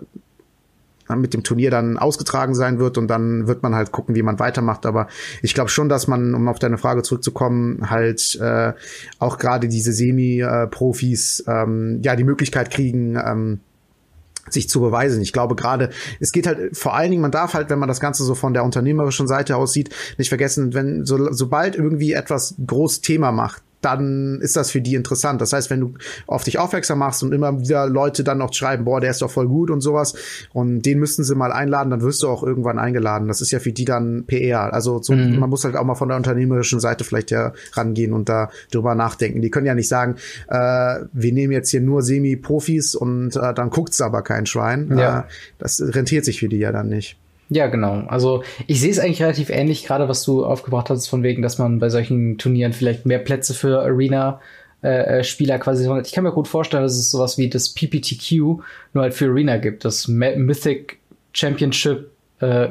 [1.16, 4.38] mit dem Turnier dann ausgetragen sein wird und dann wird man halt gucken, wie man
[4.38, 4.86] weitermacht.
[4.86, 5.08] Aber
[5.42, 8.72] ich glaube schon, dass man, um auf deine Frage zurückzukommen, halt äh,
[9.18, 13.60] auch gerade diese Semi-Profis ähm, ja die Möglichkeit kriegen, ähm,
[14.52, 15.20] sich zu beweisen.
[15.20, 15.90] Ich glaube gerade,
[16.20, 18.54] es geht halt vor allen Dingen, man darf halt, wenn man das Ganze so von
[18.54, 24.40] der unternehmerischen Seite aussieht, nicht vergessen, wenn so, sobald irgendwie etwas groß Thema macht, dann
[24.40, 25.40] ist das für die interessant.
[25.40, 25.94] Das heißt, wenn du
[26.26, 29.30] auf dich aufmerksam machst und immer wieder Leute dann noch schreiben, boah, der ist doch
[29.30, 30.14] voll gut und sowas,
[30.52, 33.28] und den müssten sie mal einladen, dann wirst du auch irgendwann eingeladen.
[33.28, 34.72] Das ist ja für die dann PR.
[34.72, 35.38] Also so, mhm.
[35.38, 38.94] man muss halt auch mal von der unternehmerischen Seite vielleicht ja rangehen und da drüber
[38.94, 39.42] nachdenken.
[39.42, 40.16] Die können ja nicht sagen,
[40.48, 44.96] äh, wir nehmen jetzt hier nur Semi-Profis und äh, dann guckt's aber kein Schwein.
[44.96, 45.20] Ja.
[45.20, 45.22] Äh,
[45.58, 47.18] das rentiert sich für die ja dann nicht.
[47.50, 48.04] Ja, genau.
[48.08, 51.58] Also ich sehe es eigentlich relativ ähnlich, gerade was du aufgebracht hast, von wegen, dass
[51.58, 54.40] man bei solchen Turnieren vielleicht mehr Plätze für Arena
[54.82, 55.88] äh, äh Spieler quasi.
[56.04, 58.32] Ich kann mir gut vorstellen, dass es sowas wie das PPTQ
[58.92, 60.98] nur halt für Arena gibt, das Mythic
[61.32, 62.68] Championship äh,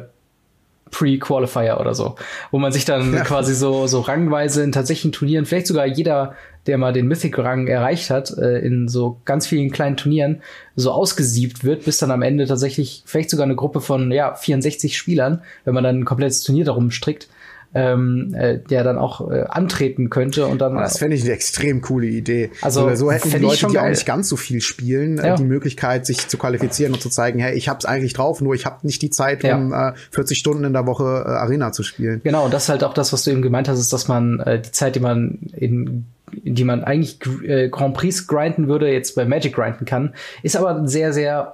[0.92, 2.16] Pre-Qualifier oder so,
[2.52, 3.24] wo man sich dann ja.
[3.24, 6.36] quasi so, so rangweise in tatsächlichen Turnieren, vielleicht sogar jeder,
[6.66, 10.42] der mal den Mythic-Rang erreicht hat, äh, in so ganz vielen kleinen Turnieren
[10.76, 14.98] so ausgesiebt wird, bis dann am Ende tatsächlich vielleicht sogar eine Gruppe von ja, 64
[14.98, 17.28] Spielern, wenn man dann ein komplettes Turnier darum strickt,
[17.74, 20.76] ähm, äh, der dann auch äh, antreten könnte und dann.
[20.76, 22.52] Das fände ich eine extrem coole Idee.
[22.62, 23.86] Also so hätten die Leute, die geil.
[23.86, 25.36] auch nicht ganz so viel spielen, äh, ja.
[25.36, 28.66] die Möglichkeit, sich zu qualifizieren und zu zeigen, hey, ich hab's eigentlich drauf, nur ich
[28.66, 29.58] habe nicht die Zeit, ja.
[29.58, 32.22] um äh, 40 Stunden in der Woche äh, Arena zu spielen.
[32.24, 34.40] Genau, und das ist halt auch das, was du eben gemeint hast, ist, dass man
[34.40, 39.16] äh, die Zeit, die man in die man eigentlich äh, Grand Prix grinden würde, jetzt
[39.16, 40.14] bei Magic grinden kann,
[40.44, 41.54] ist aber sehr, sehr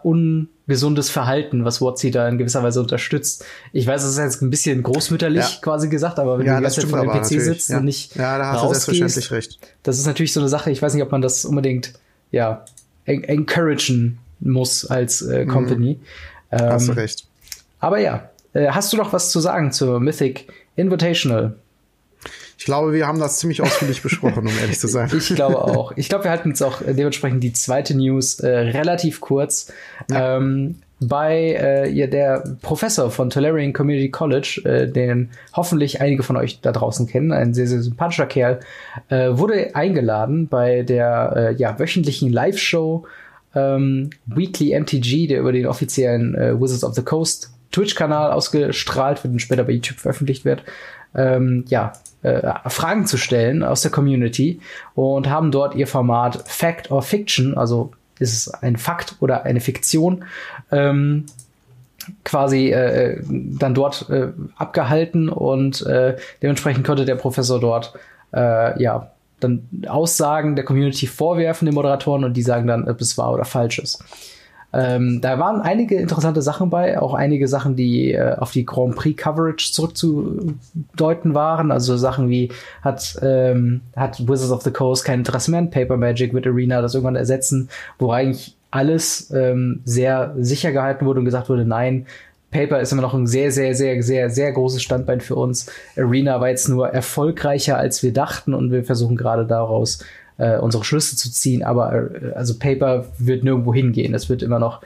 [0.67, 3.45] ungesundes Verhalten, was WotC da in gewisser Weise unterstützt.
[3.73, 5.61] Ich weiß, das ist jetzt ein bisschen großmütterlich ja.
[5.61, 7.77] quasi gesagt, aber wenn ja, du die ganze Zeit vor dem PC sitzt ja.
[7.77, 9.59] und nicht ja, da hast du selbstverständlich recht.
[9.83, 11.93] Das ist natürlich so eine Sache, ich weiß nicht, ob man das unbedingt
[12.31, 12.65] ja
[13.05, 15.49] en encouragen muss als äh, mhm.
[15.49, 15.99] Company.
[16.51, 16.57] Mhm.
[16.59, 17.25] Ähm, hast du recht.
[17.79, 21.55] Aber ja, äh, hast du noch was zu sagen zur Mythic Invitational?
[22.63, 25.11] Ich glaube, wir haben das ziemlich ausführlich besprochen, um ehrlich zu sein.
[25.13, 25.91] Ich glaube auch.
[25.97, 29.69] Ich glaube, wir halten jetzt auch dementsprechend die zweite News äh, relativ kurz.
[30.09, 30.37] Ja.
[30.37, 36.37] Ähm, bei äh, ja, der Professor von Tolarian Community College, äh, den hoffentlich einige von
[36.37, 38.61] euch da draußen kennen, ein sehr, sehr sympathischer Kerl,
[39.09, 43.05] äh, wurde eingeladen bei der äh, ja, wöchentlichen Live-Show
[43.55, 49.33] ähm, Weekly MTG, der über den offiziellen äh, Wizards of the Coast Twitch-Kanal ausgestrahlt wird
[49.33, 50.63] und später bei YouTube veröffentlicht wird.
[51.15, 51.93] Ähm, ja,
[52.23, 54.59] äh, Fragen zu stellen aus der Community
[54.95, 59.59] und haben dort ihr Format Fact or Fiction, also ist es ein Fakt oder eine
[59.59, 60.23] Fiktion,
[60.71, 61.25] ähm,
[62.23, 67.93] quasi äh, dann dort äh, abgehalten und äh, dementsprechend konnte der Professor dort
[68.33, 73.17] äh, ja dann Aussagen der Community vorwerfen, den Moderatoren, und die sagen dann, ob es
[73.17, 74.03] wahr oder falsch ist.
[74.73, 78.95] Ähm, da waren einige interessante Sachen bei, auch einige Sachen, die äh, auf die Grand
[78.95, 81.71] Prix Coverage zurückzudeuten waren.
[81.71, 82.51] Also Sachen wie
[82.81, 86.81] hat, ähm, hat Wizards of the Coast kein Interesse mehr an Paper Magic, wird Arena
[86.81, 87.69] das irgendwann ersetzen,
[87.99, 92.07] wo eigentlich alles ähm, sehr sicher gehalten wurde und gesagt wurde, nein,
[92.49, 95.67] Paper ist immer noch ein sehr, sehr, sehr, sehr, sehr großes Standbein für uns.
[95.97, 99.99] Arena war jetzt nur erfolgreicher, als wir dachten und wir versuchen gerade daraus
[100.43, 104.13] äh, unsere Schlüsse zu ziehen, aber äh, also Paper wird nirgendwo hingehen.
[104.13, 104.81] Es wird immer noch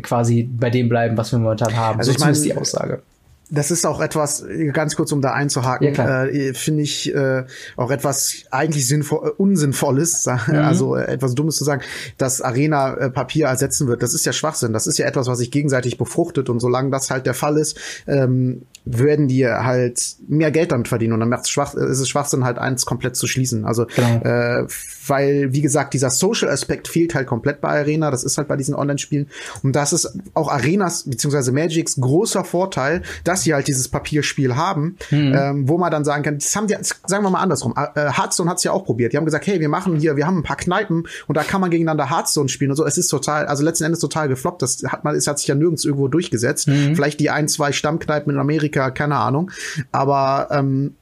[0.00, 1.98] quasi bei dem bleiben, was wir momentan haben.
[1.98, 3.02] Also so ich meine, die Aussage.
[3.50, 7.44] das ist auch etwas, ganz kurz um da einzuhaken, ja, äh, finde ich äh,
[7.76, 10.54] auch etwas eigentlich sinnvoll, äh, unsinnvolles, mhm.
[10.54, 11.82] also äh, etwas Dummes zu sagen,
[12.16, 14.02] dass Arena äh, Papier ersetzen wird.
[14.02, 14.72] Das ist ja Schwachsinn.
[14.72, 17.78] Das ist ja etwas, was sich gegenseitig befruchtet und solange das halt der Fall ist,
[18.06, 22.08] ähm, werden die halt mehr Geld damit verdienen und dann macht es schwach, ist es
[22.08, 23.64] Schwachsinn halt eins komplett zu schließen.
[23.64, 24.20] Also genau.
[24.22, 24.66] äh,
[25.06, 28.10] weil wie gesagt dieser Social Aspekt fehlt halt komplett bei Arena.
[28.10, 29.28] Das ist halt bei diesen Online-Spielen
[29.62, 34.96] und das ist auch Arenas beziehungsweise Magics großer Vorteil, dass sie halt dieses Papierspiel haben,
[35.10, 35.34] mhm.
[35.36, 37.74] ähm, wo man dann sagen kann, das haben die, sagen wir mal andersrum.
[37.76, 39.12] Äh, Hearthstone hat's ja auch probiert.
[39.12, 41.60] Die haben gesagt, hey, wir machen hier, wir haben ein paar Kneipen und da kann
[41.60, 42.84] man gegeneinander Hearthstone spielen und so.
[42.84, 44.62] Es ist total, also letzten Endes total gefloppt.
[44.62, 46.68] Das hat man, es hat sich ja nirgends irgendwo durchgesetzt.
[46.68, 46.94] Mhm.
[46.96, 49.50] Vielleicht die ein, zwei Stammkneipen in Amerika, keine Ahnung.
[49.92, 50.94] Aber ähm,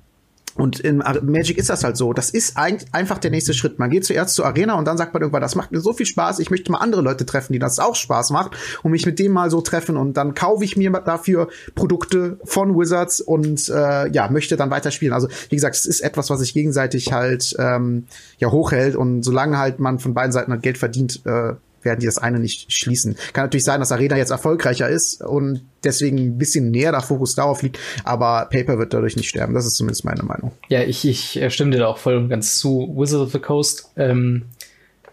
[0.56, 2.12] und in Magic ist das halt so.
[2.12, 3.78] Das ist ein, einfach der nächste Schritt.
[3.78, 6.06] Man geht zuerst zur Arena und dann sagt man irgendwann, das macht mir so viel
[6.06, 9.18] Spaß, ich möchte mal andere Leute treffen, die das auch Spaß macht und mich mit
[9.18, 14.10] dem mal so treffen und dann kaufe ich mir dafür Produkte von Wizards und äh,
[14.10, 15.14] ja, möchte dann weiterspielen.
[15.14, 18.06] Also wie gesagt, es ist etwas, was sich gegenseitig halt ähm,
[18.38, 22.06] ja hochhält und solange halt man von beiden Seiten halt Geld verdient, äh, werden die
[22.06, 23.16] das eine nicht schließen.
[23.32, 27.34] Kann natürlich sein, dass Arena jetzt erfolgreicher ist und deswegen ein bisschen näher der Fokus
[27.34, 29.54] darauf liegt, aber Paper wird dadurch nicht sterben.
[29.54, 30.52] Das ist zumindest meine Meinung.
[30.68, 32.94] Ja, ich, ich äh, stimme dir da auch voll und ganz zu.
[32.96, 34.44] Wizard of the Coast, ähm,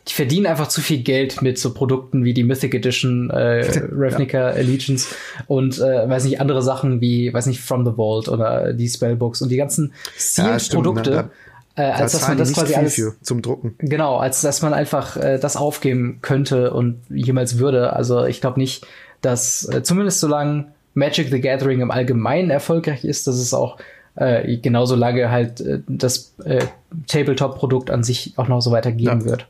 [0.07, 4.37] die verdienen einfach zu viel Geld mit so Produkten wie die Mythic Edition, äh, Ravnica
[4.37, 4.55] ja.
[4.55, 5.07] Allegiance
[5.47, 9.41] und äh, weiß nicht, andere Sachen wie, weiß nicht, From the Vault oder die Spellbooks
[9.41, 11.11] und die ganzen Sealed-Produkte.
[11.11, 11.29] Ja,
[11.77, 13.75] äh, als da dass man das quasi alles für, zum Drucken.
[13.77, 17.93] Genau, als dass man einfach äh, das aufgeben könnte und jemals würde.
[17.93, 18.85] Also ich glaube nicht,
[19.21, 23.77] dass äh, zumindest solange Magic the Gathering im Allgemeinen erfolgreich ist, dass es auch
[24.15, 26.65] äh, genauso lange halt äh, das äh,
[27.05, 29.25] Tabletop-Produkt an sich auch noch so weitergeben ja.
[29.25, 29.47] wird.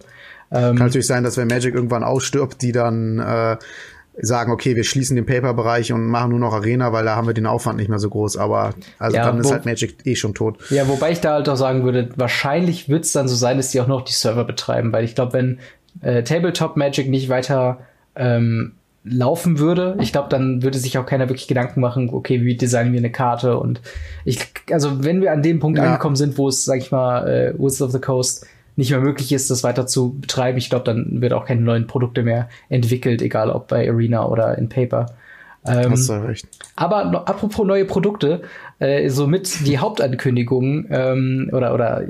[0.52, 3.58] Ähm, Kann natürlich sein, dass wenn Magic irgendwann ausstirbt, die dann äh,
[4.20, 7.34] sagen, okay, wir schließen den Paper-Bereich und machen nur noch Arena, weil da haben wir
[7.34, 8.38] den Aufwand nicht mehr so groß.
[8.38, 10.58] Aber also ja, dann ist halt Magic eh schon tot.
[10.70, 13.72] Ja, wobei ich da halt auch sagen würde, wahrscheinlich wird es dann so sein, dass
[13.72, 15.60] die auch noch die Server betreiben, weil ich glaube, wenn
[16.02, 17.80] äh, Tabletop Magic nicht weiter
[18.16, 22.58] ähm, laufen würde, ich glaube, dann würde sich auch keiner wirklich Gedanken machen, okay, wie
[22.58, 23.82] designen wir eine Karte und
[24.26, 24.40] ich,
[24.72, 25.86] also wenn wir an dem Punkt ja.
[25.86, 28.46] angekommen sind, wo es, sag ich mal, äh, Wizards of the Coast
[28.78, 31.88] nicht mehr möglich ist, das weiter zu betreiben, ich glaube, dann wird auch keine neuen
[31.88, 35.08] Produkte mehr entwickelt, egal ob bei Arena oder in Paper.
[35.66, 36.48] Ähm, Hast du recht.
[36.76, 38.44] Aber no, apropos neue Produkte,
[38.80, 42.04] äh, somit die Hauptankündigung ähm, oder oder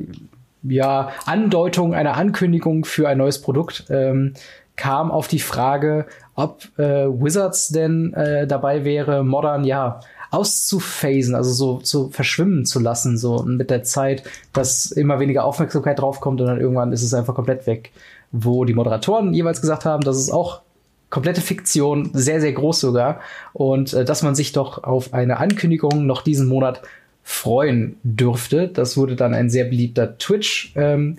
[0.63, 4.33] ja Andeutung einer Ankündigung für ein neues Produkt ähm,
[4.75, 6.05] kam auf die Frage,
[6.35, 10.01] ob äh, Wizards denn äh, dabei wäre, Modern ja
[10.31, 14.23] auszuphasen, also so zu verschwimmen zu lassen, so mit der Zeit,
[14.53, 17.91] dass immer weniger Aufmerksamkeit draufkommt und dann irgendwann ist es einfach komplett weg.
[18.31, 20.61] Wo die Moderatoren jeweils gesagt haben, dass es auch
[21.09, 23.21] komplette Fiktion, sehr, sehr groß sogar,
[23.53, 26.81] und äh, dass man sich doch auf eine Ankündigung noch diesen Monat
[27.23, 28.67] freuen dürfte.
[28.67, 30.75] Das wurde dann ein sehr beliebter Twitch-Clip.
[30.75, 31.17] Ähm,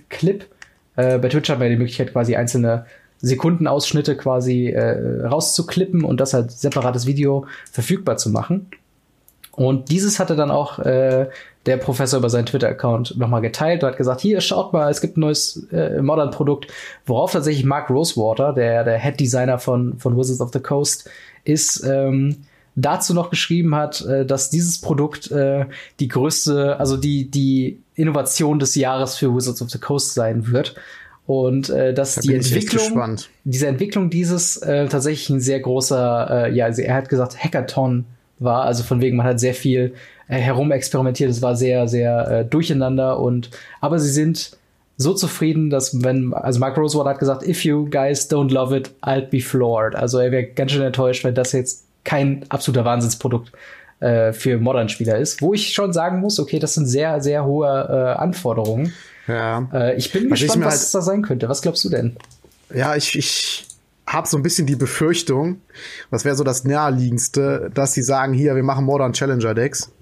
[0.96, 2.86] äh, bei Twitch hat man die Möglichkeit, quasi einzelne
[3.20, 8.68] Sekundenausschnitte quasi äh, rauszuklippen und das als separates Video verfügbar zu machen.
[9.58, 11.28] Und dieses hatte dann auch äh,
[11.66, 15.16] der Professor über seinen Twitter-Account nochmal geteilt und hat gesagt, hier, schaut mal, es gibt
[15.16, 16.68] ein neues äh, Modern-Produkt,
[17.06, 21.10] worauf tatsächlich Mark Rosewater, der, der Head-Designer von, von Wizards of the Coast,
[21.42, 22.36] ist, ähm,
[22.76, 25.66] dazu noch geschrieben hat, äh, dass dieses Produkt äh,
[25.98, 30.76] die größte, also die, die Innovation des Jahres für Wizards of the Coast sein wird.
[31.26, 36.54] Und äh, dass da die Entwicklung, diese Entwicklung dieses äh, tatsächlich ein sehr großer, äh,
[36.54, 38.04] ja, also er hat gesagt, Hackathon
[38.38, 38.62] war.
[38.62, 39.94] Also von wegen, man hat sehr viel
[40.28, 41.30] äh, herumexperimentiert.
[41.30, 44.56] Es war sehr, sehr äh, durcheinander und aber sie sind
[44.96, 48.90] so zufrieden, dass wenn, also Mark Rosewater hat gesagt, if you guys don't love it,
[49.02, 49.94] I'll be floored.
[49.94, 53.52] Also er wäre ganz schön enttäuscht, wenn das jetzt kein absoluter Wahnsinnsprodukt
[54.00, 55.40] äh, für Modern-Spieler ist.
[55.40, 58.92] Wo ich schon sagen muss, okay, das sind sehr, sehr hohe äh, Anforderungen.
[59.28, 59.68] Ja.
[59.72, 61.48] Äh, ich bin was gespannt, was halt, da sein könnte.
[61.48, 62.16] Was glaubst du denn?
[62.74, 63.67] Ja, ich, ich
[64.08, 65.60] habe so ein bisschen die Befürchtung,
[66.10, 69.92] was wäre so das naheliegendste, dass sie sagen, hier, wir machen Modern Challenger Decks.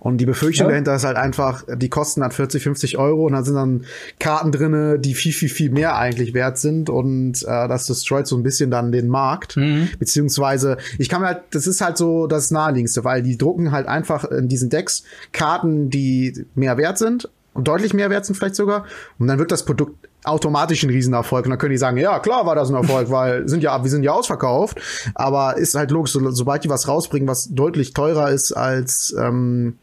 [0.00, 0.70] Und die Befürchtung ja.
[0.70, 3.84] dahinter ist halt einfach, die kosten dann 40, 50 Euro und da sind dann
[4.18, 8.36] Karten drinne, die viel, viel, viel mehr eigentlich wert sind und äh, das destroyt so
[8.36, 9.56] ein bisschen dann den Markt.
[9.56, 9.88] Mhm.
[10.00, 13.86] Beziehungsweise, ich kann mir halt, das ist halt so das Naheliegendste, weil die drucken halt
[13.86, 18.56] einfach in diesen Decks Karten, die mehr wert sind und deutlich mehr wert sind vielleicht
[18.56, 18.84] sogar.
[19.18, 21.46] Und dann wird das Produkt automatisch ein Riesenerfolg.
[21.46, 23.90] Und dann können die sagen, ja, klar war das ein Erfolg, weil sind ja, wir
[23.90, 24.80] sind ja ausverkauft.
[25.14, 29.78] Aber ist halt logisch, so, sobald die was rausbringen, was deutlich teurer ist als ähm,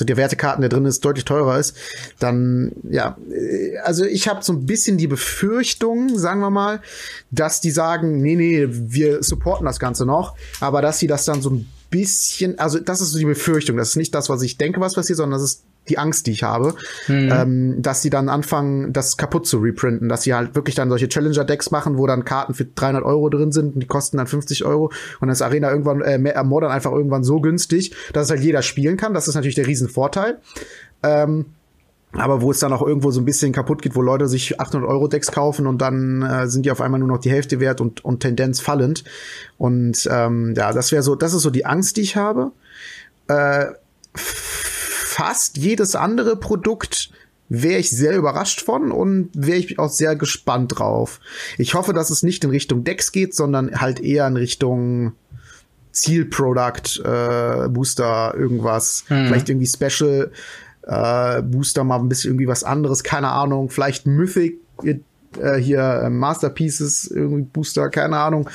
[0.00, 1.76] so der Wertekarten, der drin ist, deutlich teurer ist,
[2.18, 6.80] dann ja, äh, also ich habe so ein bisschen die Befürchtung, sagen wir mal,
[7.30, 11.42] dass die sagen, nee, nee, wir supporten das Ganze noch, aber dass sie das dann
[11.42, 14.56] so ein bisschen, also das ist so die Befürchtung, das ist nicht das, was ich
[14.56, 16.74] denke, was passiert, sondern das ist die Angst, die ich habe,
[17.08, 17.32] mhm.
[17.32, 21.08] ähm, dass sie dann anfangen, das kaputt zu reprinten, dass sie halt wirklich dann solche
[21.08, 24.64] Challenger-Decks machen, wo dann Karten für 300 Euro drin sind und die kosten dann 50
[24.64, 28.62] Euro und ist Arena irgendwann, äh, Modern einfach irgendwann so günstig, dass es halt jeder
[28.62, 29.14] spielen kann.
[29.14, 30.38] Das ist natürlich der Riesenvorteil.
[31.02, 31.46] Ähm,
[32.12, 34.88] aber wo es dann auch irgendwo so ein bisschen kaputt geht, wo Leute sich 800
[34.88, 37.80] Euro Decks kaufen und dann äh, sind die auf einmal nur noch die Hälfte wert
[37.80, 39.04] und, und Tendenz fallend.
[39.58, 42.50] Und ähm, ja, das wäre so, das ist so die Angst, die ich habe.
[43.28, 43.66] Äh,
[45.20, 47.10] fast jedes andere Produkt
[47.50, 51.20] wäre ich sehr überrascht von und wäre ich auch sehr gespannt drauf.
[51.58, 55.12] Ich hoffe, dass es nicht in Richtung Decks geht, sondern halt eher in Richtung
[55.92, 59.26] Zielproduct, äh, Booster, irgendwas, mhm.
[59.26, 60.30] vielleicht irgendwie Special
[60.84, 64.58] äh, Booster mal ein bisschen irgendwie was anderes, keine Ahnung, vielleicht Mythic
[65.38, 68.48] äh, hier äh, Masterpieces irgendwie Booster, keine Ahnung.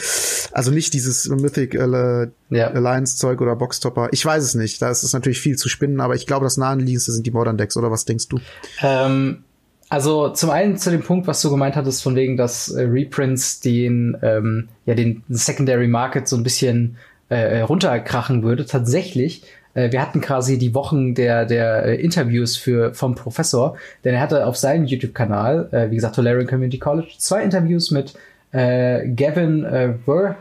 [0.52, 2.68] Also nicht dieses Mythic äh, ja.
[2.68, 4.10] Alliance Zeug oder Boxtopper.
[4.12, 4.82] Ich weiß es nicht.
[4.82, 7.58] Da ist es natürlich viel zu spinnen, aber ich glaube, das naheliegendste sind die Modern
[7.58, 8.40] Decks oder was denkst du?
[8.82, 9.44] Ähm,
[9.90, 13.60] also zum einen zu dem Punkt, was du gemeint hattest, von wegen, dass äh, Reprints
[13.60, 16.98] den ähm, ja den Secondary Market so ein bisschen
[17.30, 18.66] äh, runterkrachen würde.
[18.66, 19.44] Tatsächlich
[19.76, 24.22] äh, wir hatten quasi die Wochen der, der äh, Interviews für, vom Professor, denn er
[24.22, 28.16] hatte auf seinem YouTube-Kanal, äh, wie gesagt, Tolarian Community College, zwei Interviews mit
[28.52, 30.36] äh, Gavin äh, Ver,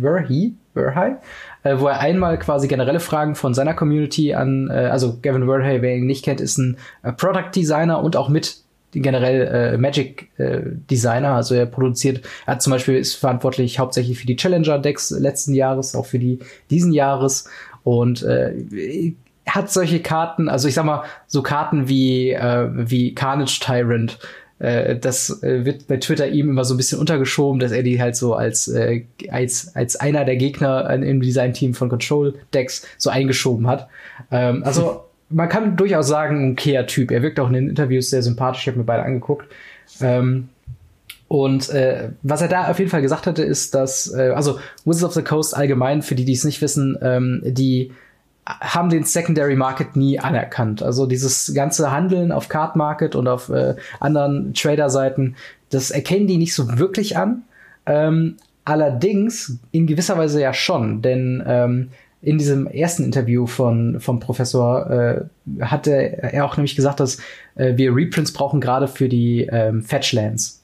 [0.00, 1.16] Verhey, Verhey
[1.62, 5.82] äh, wo er einmal quasi generelle Fragen von seiner Community an, äh, also Gavin Verhey,
[5.82, 8.58] wer ihn nicht kennt, ist ein äh, Product Designer und auch mit
[8.92, 10.60] generell äh, Magic äh,
[10.90, 15.10] Designer, also er produziert, er hat zum Beispiel ist verantwortlich hauptsächlich für die Challenger Decks
[15.10, 16.38] letzten Jahres, auch für die
[16.70, 17.50] diesen Jahres
[17.84, 19.12] und äh,
[19.46, 24.18] hat solche Karten, also ich sag mal, so Karten wie, äh, wie Carnage Tyrant,
[24.58, 28.00] äh, das äh, wird bei Twitter ihm immer so ein bisschen untergeschoben, dass er die
[28.00, 33.10] halt so als, äh, als, als einer der Gegner im Design-Team von Control Decks so
[33.10, 33.88] eingeschoben hat.
[34.30, 37.10] Ähm, also man kann durchaus sagen, ein Kea-Typ.
[37.10, 39.46] Er wirkt auch in den Interviews sehr sympathisch, ich habe mir beide angeguckt.
[40.00, 40.48] Ähm,
[41.28, 45.04] und äh, was er da auf jeden Fall gesagt hatte, ist, dass, äh, also Wizards
[45.04, 47.92] of the Coast allgemein, für die, die es nicht wissen, ähm, die
[48.46, 50.82] haben den Secondary Market nie anerkannt.
[50.82, 55.36] Also dieses ganze Handeln auf Card Market und auf äh, anderen Trader-Seiten,
[55.68, 57.42] das erkennen die nicht so wirklich an.
[57.84, 61.88] Ähm, allerdings in gewisser Weise ja schon, denn ähm,
[62.22, 65.24] in diesem ersten Interview von vom Professor äh,
[65.60, 67.18] hatte er auch nämlich gesagt, dass
[67.54, 70.57] äh, wir Reprints brauchen gerade für die ähm, Fetchlands.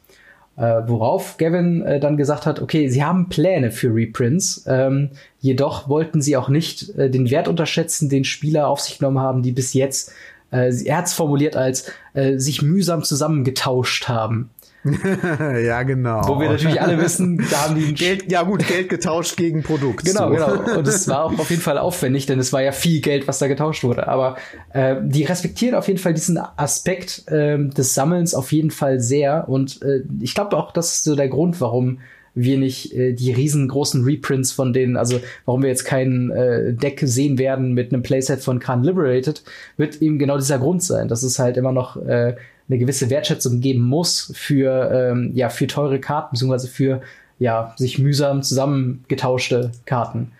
[0.57, 5.89] Äh, worauf Gavin äh, dann gesagt hat, okay, sie haben Pläne für Reprints, ähm, jedoch
[5.89, 9.51] wollten sie auch nicht äh, den Wert unterschätzen, den Spieler auf sich genommen haben, die
[9.51, 10.13] bis jetzt,
[10.53, 14.51] äh, er hat es formuliert als, äh, sich mühsam zusammengetauscht haben.
[15.65, 16.23] ja, genau.
[16.29, 20.05] Wo wir natürlich alle wissen, da haben die Geld, ja gut, Geld getauscht gegen Produkt.
[20.05, 20.35] Genau, so.
[20.35, 20.79] genau.
[20.79, 23.39] Und es war auch auf jeden Fall aufwendig, denn es war ja viel Geld, was
[23.39, 24.09] da getauscht wurde.
[24.09, 24.37] Aber
[24.73, 29.49] äh, die respektieren auf jeden Fall diesen Aspekt äh, des Sammelns auf jeden Fall sehr.
[29.49, 32.01] Und äh, ich glaube auch, das ist so der Grund, warum
[32.35, 37.01] wir nicht äh, die riesengroßen Reprints von denen, also warum wir jetzt kein äh, Deck
[37.05, 39.43] sehen werden mit einem Playset von Khan Liberated,
[39.77, 41.09] wird eben genau dieser Grund sein.
[41.09, 42.35] Das ist halt immer noch äh,
[42.69, 47.03] eine gewisse Wertschätzung geben muss für, ähm, ja, für teure Karten, beziehungsweise für
[47.39, 50.33] ja, sich mühsam zusammengetauschte Karten.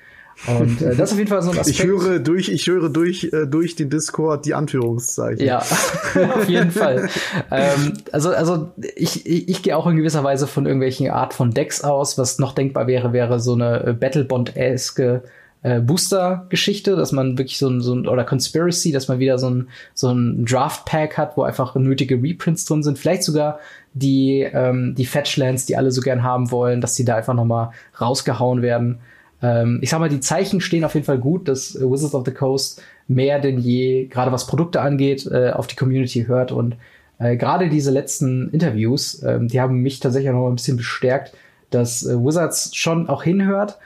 [0.47, 1.79] Und äh, das ist auf jeden Fall so ein Aspekt.
[1.79, 5.45] Ich höre durch, ich höre durch, äh, durch den Discord die Anführungszeichen.
[5.45, 5.59] Ja,
[6.35, 7.09] auf jeden Fall.
[7.51, 11.53] ähm, also, also ich, ich, ich gehe auch in gewisser Weise von irgendwelchen Art von
[11.53, 12.19] Decks aus.
[12.19, 15.23] Was noch denkbar wäre, wäre so eine äh, Battlebond-eske
[15.65, 19.49] äh, Booster-Geschichte, dass man wirklich so ein, so ein, oder Conspiracy, dass man wieder so
[19.49, 22.99] ein, so ein Draft-Pack hat, wo einfach nötige Reprints drin sind.
[22.99, 23.59] Vielleicht sogar
[23.95, 27.71] die, ähm, die Fetchlands, die alle so gern haben wollen, dass die da einfach nochmal
[27.99, 28.99] rausgehauen werden.
[29.43, 32.35] Ähm, ich sag mal, die Zeichen stehen auf jeden Fall gut, dass Wizards of the
[32.35, 36.77] Coast mehr denn je, gerade was Produkte angeht, äh, auf die Community hört und
[37.19, 41.35] äh, gerade diese letzten Interviews, äh, die haben mich tatsächlich noch ein bisschen bestärkt,
[41.71, 43.79] dass äh, Wizards schon auch hinhört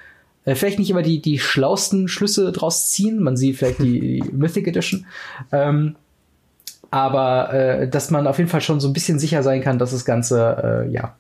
[0.49, 3.23] äh, vielleicht nicht immer die, die schlausten Schlüsse draus ziehen.
[3.23, 5.07] Man sieht vielleicht die, die Mythic Edition.
[5.53, 5.97] Ähm,
[6.91, 9.91] aber äh, dass man auf jeden Fall schon so ein bisschen sicher sein kann, dass
[9.91, 11.17] das Ganze, äh, ja,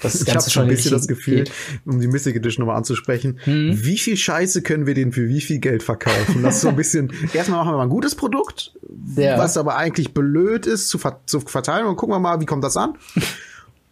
[0.00, 1.52] das ich habe schon ein bisschen das Gefühl, geht.
[1.84, 3.84] um die Mythic Edition nochmal anzusprechen, hm.
[3.84, 6.44] wie viel Scheiße können wir den für wie viel Geld verkaufen?
[6.44, 8.74] Das ist so ein bisschen, erstmal machen wir mal ein gutes Produkt,
[9.16, 9.38] ja.
[9.38, 12.62] was aber eigentlich blöd ist zu, ver zu verteilen und gucken wir mal, wie kommt
[12.62, 12.94] das an?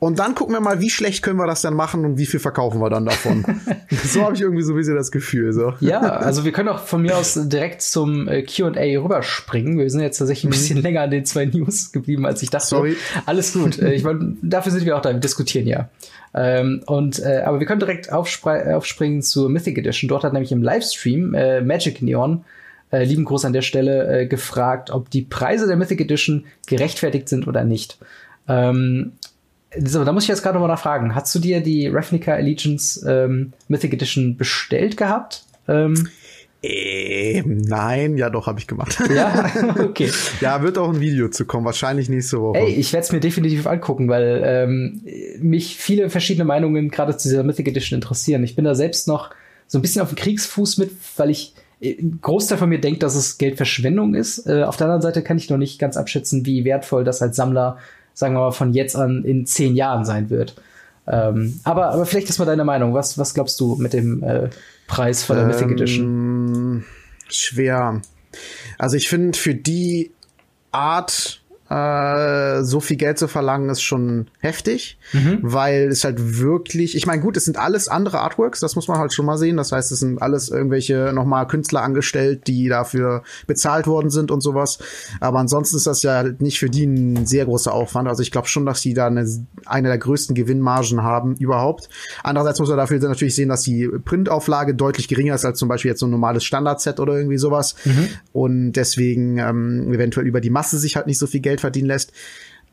[0.06, 2.38] Und dann gucken wir mal, wie schlecht können wir das dann machen und wie viel
[2.38, 3.44] verkaufen wir dann davon.
[3.90, 5.52] so habe ich irgendwie so ein bisschen das Gefühl.
[5.52, 5.74] So.
[5.80, 9.80] Ja, also wir können auch von mir aus direkt zum äh, QA rüberspringen.
[9.80, 10.52] Wir sind jetzt tatsächlich ein mhm.
[10.52, 12.68] bisschen länger an den zwei News geblieben, als ich dachte.
[12.68, 12.96] Sorry.
[13.26, 13.80] Alles gut.
[13.80, 15.88] Äh, ich mein, dafür sind wir auch da, wir diskutieren ja.
[16.34, 20.06] Ähm, und äh, aber wir können direkt aufspringen zur Mythic Edition.
[20.06, 22.44] Dort hat nämlich im Livestream äh, Magic Neon
[22.92, 27.28] äh, lieben Gruß an der Stelle, äh, gefragt, ob die Preise der Mythic Edition gerechtfertigt
[27.28, 27.98] sind oder nicht.
[28.46, 29.14] Ähm,
[29.84, 31.14] so, da muss ich jetzt gerade noch mal nachfragen.
[31.14, 35.44] Hast du dir die Ravnica Allegiance ähm, Mythic Edition bestellt gehabt?
[35.68, 36.08] Ähm,
[36.62, 38.98] ähm, nein, ja doch, habe ich gemacht.
[39.14, 40.10] Ja, okay.
[40.40, 42.58] ja, wird auch ein Video zu kommen, wahrscheinlich nächste Woche.
[42.58, 45.02] Ey, ich werde es mir definitiv angucken, weil ähm,
[45.40, 48.42] mich viele verschiedene Meinungen gerade zu dieser Mythic Edition interessieren.
[48.42, 49.30] Ich bin da selbst noch
[49.66, 53.14] so ein bisschen auf dem Kriegsfuß mit, weil ich ein Großteil von mir denkt, dass
[53.14, 54.46] es Geldverschwendung ist.
[54.46, 57.36] Äh, auf der anderen Seite kann ich noch nicht ganz abschätzen, wie wertvoll das als
[57.36, 57.78] Sammler,
[58.16, 60.56] sagen wir mal, von jetzt an in zehn Jahren sein wird.
[61.06, 62.94] Ähm, aber, aber vielleicht ist mal deine Meinung.
[62.94, 64.48] Was, was glaubst du mit dem äh,
[64.86, 66.84] Preis von der ähm, Mythic Edition?
[67.28, 68.00] Schwer.
[68.78, 70.12] Also ich finde, für die
[70.72, 75.38] Art äh, so viel Geld zu verlangen, ist schon heftig, mhm.
[75.42, 78.98] weil es halt wirklich, ich meine, gut, es sind alles andere Artworks, das muss man
[78.98, 79.56] halt schon mal sehen.
[79.56, 84.42] Das heißt, es sind alles irgendwelche nochmal Künstler angestellt, die dafür bezahlt worden sind und
[84.42, 84.78] sowas.
[85.20, 88.08] Aber ansonsten ist das ja nicht für die ein sehr großer Aufwand.
[88.08, 89.26] Also ich glaube schon, dass die da eine,
[89.64, 91.88] eine der größten Gewinnmargen haben überhaupt.
[92.22, 95.90] Andererseits muss man dafür natürlich sehen, dass die Printauflage deutlich geringer ist als zum Beispiel
[95.90, 97.74] jetzt so ein normales Standardset oder irgendwie sowas.
[97.84, 98.08] Mhm.
[98.32, 101.88] Und deswegen ähm, eventuell über die Masse sich halt nicht so viel Geld Geld verdienen
[101.88, 102.12] lässt.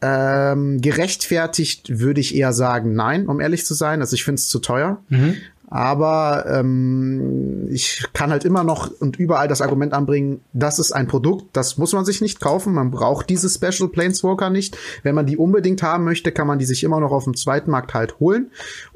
[0.01, 4.01] Ähm, gerechtfertigt würde ich eher sagen, nein, um ehrlich zu sein.
[4.01, 5.01] Also ich finde es zu teuer.
[5.07, 5.35] Mhm.
[5.67, 11.07] Aber ähm, ich kann halt immer noch und überall das Argument anbringen, das ist ein
[11.07, 12.75] Produkt, das muss man sich nicht kaufen.
[12.75, 14.77] Man braucht diese Special Planeswalker nicht.
[15.01, 17.71] Wenn man die unbedingt haben möchte, kann man die sich immer noch auf dem zweiten
[17.71, 18.51] Markt halt holen.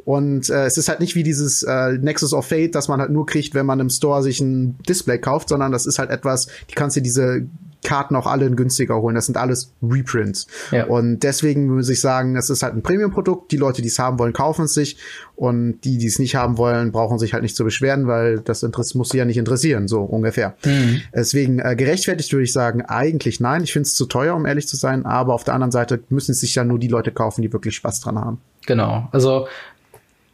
[0.05, 3.11] Und äh, es ist halt nicht wie dieses äh, Nexus of Fate, dass man halt
[3.11, 6.47] nur kriegt, wenn man im Store sich ein Display kauft, sondern das ist halt etwas,
[6.69, 7.47] die kannst du diese
[7.87, 9.15] Karten auch alle in günstiger holen.
[9.15, 10.45] Das sind alles Reprints.
[10.71, 10.87] Ja.
[10.87, 13.49] Und deswegen muss ich sagen, es ist halt ein Premium-Produkt.
[13.53, 14.97] Die Leute, die es haben wollen, kaufen es sich.
[15.37, 18.61] Und die, die es nicht haben wollen, brauchen sich halt nicht zu beschweren, weil das
[18.61, 20.57] Interess muss sie ja nicht interessieren, so ungefähr.
[20.65, 21.01] Mhm.
[21.15, 23.63] Deswegen äh, gerechtfertigt würde ich sagen, eigentlich nein.
[23.63, 25.05] Ich finde es zu teuer, um ehrlich zu sein.
[25.05, 27.75] Aber auf der anderen Seite müssen es sich ja nur die Leute kaufen, die wirklich
[27.75, 28.41] Spaß dran haben.
[28.65, 29.07] Genau.
[29.13, 29.47] Also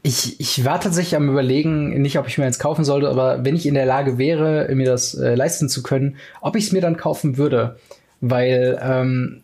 [0.06, 3.56] ich, ich war tatsächlich am überlegen, nicht ob ich mir eins kaufen sollte, aber wenn
[3.56, 6.82] ich in der Lage wäre, mir das äh, leisten zu können, ob ich es mir
[6.82, 7.78] dann kaufen würde.
[8.20, 9.44] Weil ähm,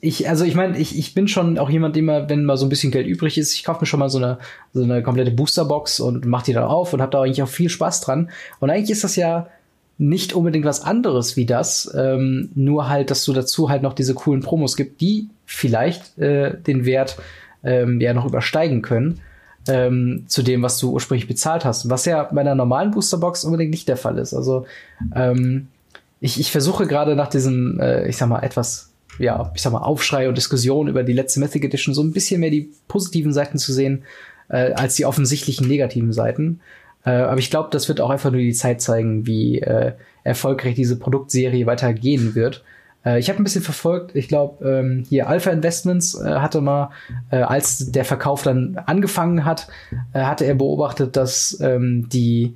[0.00, 2.70] ich, also ich meine, ich, ich bin schon auch jemand, immer, wenn mal so ein
[2.70, 4.38] bisschen Geld übrig ist, ich kaufe mir schon mal so eine,
[4.72, 7.68] so eine komplette Boosterbox und mach die dann auf und habe da eigentlich auch viel
[7.68, 8.30] Spaß dran.
[8.58, 9.46] Und eigentlich ist das ja
[9.96, 14.14] nicht unbedingt was anderes wie das, ähm, nur halt, dass du dazu halt noch diese
[14.14, 17.16] coolen Promos gibt, die vielleicht äh, den Wert
[17.62, 19.20] ähm, ja noch übersteigen können
[19.68, 21.88] ähm, zu dem, was du ursprünglich bezahlt hast.
[21.90, 24.34] Was ja bei einer normalen Boosterbox unbedingt nicht der Fall ist.
[24.34, 24.66] Also
[25.14, 25.68] ähm,
[26.20, 29.82] ich, ich versuche gerade nach diesem, äh, ich sag mal, etwas, ja, ich sag mal,
[29.82, 33.58] Aufschrei und Diskussion über die letzte Mythic Edition so ein bisschen mehr die positiven Seiten
[33.58, 34.04] zu sehen,
[34.48, 36.60] äh, als die offensichtlichen negativen Seiten.
[37.04, 39.92] Äh, aber ich glaube, das wird auch einfach nur die Zeit zeigen, wie äh,
[40.24, 42.64] erfolgreich diese Produktserie weitergehen wird.
[43.04, 46.90] Äh, ich habe ein bisschen verfolgt, ich glaube, ähm, hier Alpha Investments äh, hatte mal,
[47.30, 49.68] äh, als der Verkauf dann angefangen hat,
[50.12, 52.54] äh, hatte er beobachtet, dass ähm, die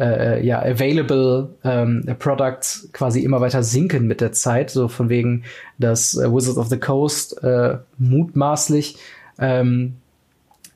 [0.00, 5.44] äh, ja, available ähm, Products quasi immer weiter sinken mit der Zeit, so von wegen,
[5.78, 8.96] dass äh, Wizards of the Coast äh, mutmaßlich
[9.38, 9.94] ähm,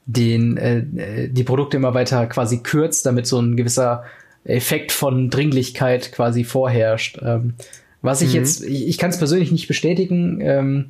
[0.06, 4.04] den, äh, die Produkte immer weiter quasi kürzt, damit so ein gewisser
[4.44, 7.18] Effekt von Dringlichkeit quasi vorherrscht.
[7.22, 7.54] Ähm,
[8.02, 8.36] was ich mhm.
[8.36, 10.40] jetzt, ich, ich kann es persönlich nicht bestätigen.
[10.40, 10.86] Ähm,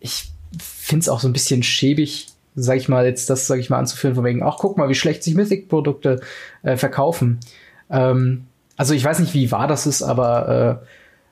[0.00, 3.70] ich finde es auch so ein bisschen schäbig, sag ich mal, jetzt das, sag ich
[3.70, 6.20] mal, anzuführen, von wegen, ach, guck mal, wie schlecht sich Mythic-Produkte
[6.62, 7.38] äh, verkaufen.
[7.90, 8.46] Ähm,
[8.76, 10.86] also ich weiß nicht, wie wahr das ist, aber äh,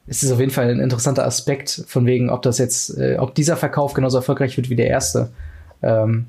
[0.09, 3.35] es ist auf jeden Fall ein interessanter Aspekt, von wegen, ob das jetzt, äh, ob
[3.35, 5.31] dieser Verkauf genauso erfolgreich wird wie der erste.
[5.83, 6.27] Ähm,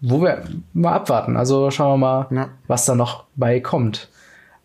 [0.00, 1.36] wo wir mal abwarten.
[1.36, 2.48] Also schauen wir mal, ja.
[2.66, 4.08] was da noch bei kommt.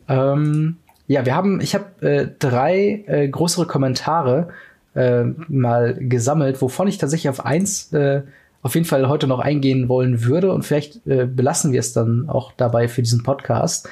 [0.08, 0.78] Ähm,
[1.08, 4.50] ja, wir haben, ich habe äh, drei äh, größere Kommentare
[4.96, 8.22] äh, mal gesammelt, wovon ich tatsächlich auf eins äh,
[8.62, 12.28] auf jeden Fall heute noch eingehen wollen würde und vielleicht äh, belassen wir es dann
[12.28, 13.88] auch dabei für diesen Podcast.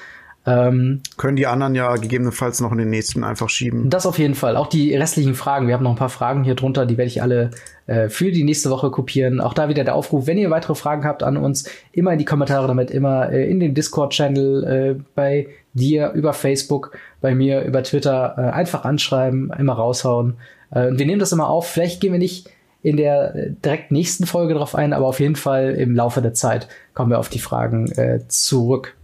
[0.46, 3.90] Ähm, Können die anderen ja gegebenenfalls noch in den nächsten einfach schieben.
[3.90, 4.58] Das auf jeden Fall.
[4.58, 5.68] Auch die restlichen Fragen.
[5.68, 7.52] Wir haben noch ein paar Fragen hier drunter, die werde ich alle
[7.86, 9.40] äh, für die nächste Woche kopieren.
[9.40, 12.26] Auch da wieder der Aufruf, wenn ihr weitere Fragen habt an uns, immer in die
[12.26, 17.84] Kommentare damit, immer äh, in den Discord-Channel, äh, bei dir über Facebook, bei mir über
[17.84, 20.36] Twitter, äh, einfach anschreiben, immer raushauen.
[20.72, 21.68] Äh, wir nehmen das immer auf.
[21.68, 22.50] Vielleicht gehen wir nicht
[22.82, 26.34] in der äh, direkt nächsten Folge drauf ein, aber auf jeden Fall im Laufe der
[26.34, 28.96] Zeit kommen wir auf die Fragen äh, zurück.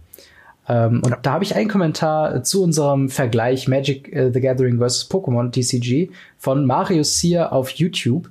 [0.68, 5.10] Ähm, und da habe ich einen Kommentar zu unserem Vergleich Magic uh, the Gathering vs.
[5.10, 8.30] Pokémon TCG von Marius Sear auf YouTube.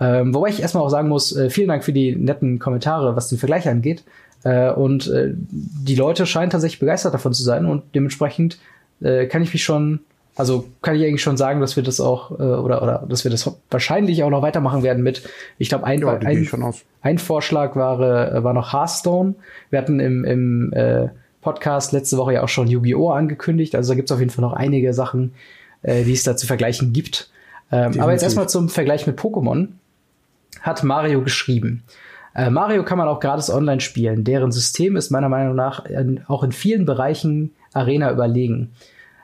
[0.00, 3.28] Ähm, wobei ich erstmal auch sagen muss, äh, vielen Dank für die netten Kommentare, was
[3.28, 4.04] den Vergleich angeht.
[4.44, 8.58] Äh, und äh, die Leute scheinen tatsächlich begeistert davon zu sein und dementsprechend
[9.00, 10.00] äh, kann ich mich schon,
[10.36, 13.30] also kann ich eigentlich schon sagen, dass wir das auch äh, oder oder dass wir
[13.30, 15.28] das wahrscheinlich auch noch weitermachen werden mit.
[15.58, 16.48] Ich glaube ein, ja, ein,
[17.02, 19.34] ein, Vorschlag war äh, war noch Hearthstone.
[19.70, 21.08] Wir hatten im im äh,
[21.40, 23.74] Podcast letzte Woche ja auch schon Yu-Gi-Oh angekündigt.
[23.74, 25.32] Also da gibt es auf jeden Fall noch einige Sachen,
[25.82, 27.30] äh, die es da zu vergleichen gibt.
[27.70, 29.68] Ähm, aber jetzt erstmal zum Vergleich mit Pokémon.
[30.60, 31.84] Hat Mario geschrieben.
[32.38, 34.22] Äh, Mario kann man auch gratis online spielen.
[34.22, 38.70] Deren System ist meiner Meinung nach in, auch in vielen Bereichen Arena überlegen.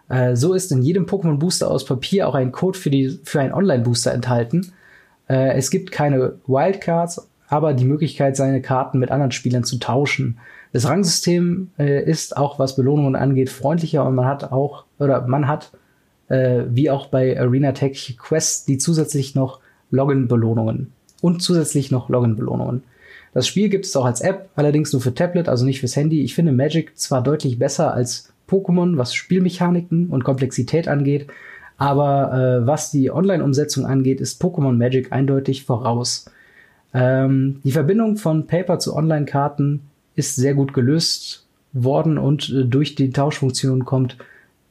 [0.08, 3.40] Äh, so ist in jedem Pokémon Booster aus Papier auch ein Code für, die, für
[3.40, 4.72] einen Online-Booster enthalten.
[5.28, 10.40] Äh, es gibt keine Wildcards, aber die Möglichkeit, seine Karten mit anderen Spielern zu tauschen.
[10.72, 15.46] Das Rangsystem äh, ist auch, was Belohnungen angeht, freundlicher und man hat auch, oder man
[15.46, 15.70] hat,
[16.30, 19.60] äh, wie auch bei Arena Tech Quests, die zusätzlich noch
[19.92, 22.82] Login-Belohnungen und zusätzlich noch Login-Belohnungen.
[23.35, 26.22] Das Spiel gibt es auch als App, allerdings nur für Tablet, also nicht fürs Handy.
[26.22, 31.26] Ich finde Magic zwar deutlich besser als Pokémon, was Spielmechaniken und Komplexität angeht,
[31.76, 36.26] aber äh, was die Online-Umsetzung angeht, ist Pokémon Magic eindeutig voraus.
[36.95, 39.80] Ähm, die Verbindung von Paper zu Online-Karten
[40.14, 44.16] ist sehr gut gelöst worden und äh, durch die Tauschfunktion kommt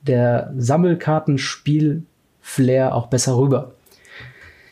[0.04, 3.74] der Sammelkartenspiel-Flair auch besser rüber.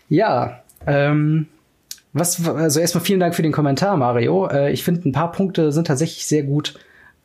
[0.07, 1.47] Ja, ähm,
[2.13, 4.47] was, also erstmal vielen Dank für den Kommentar, Mario.
[4.47, 6.75] Äh, ich finde, ein paar Punkte sind tatsächlich sehr gut,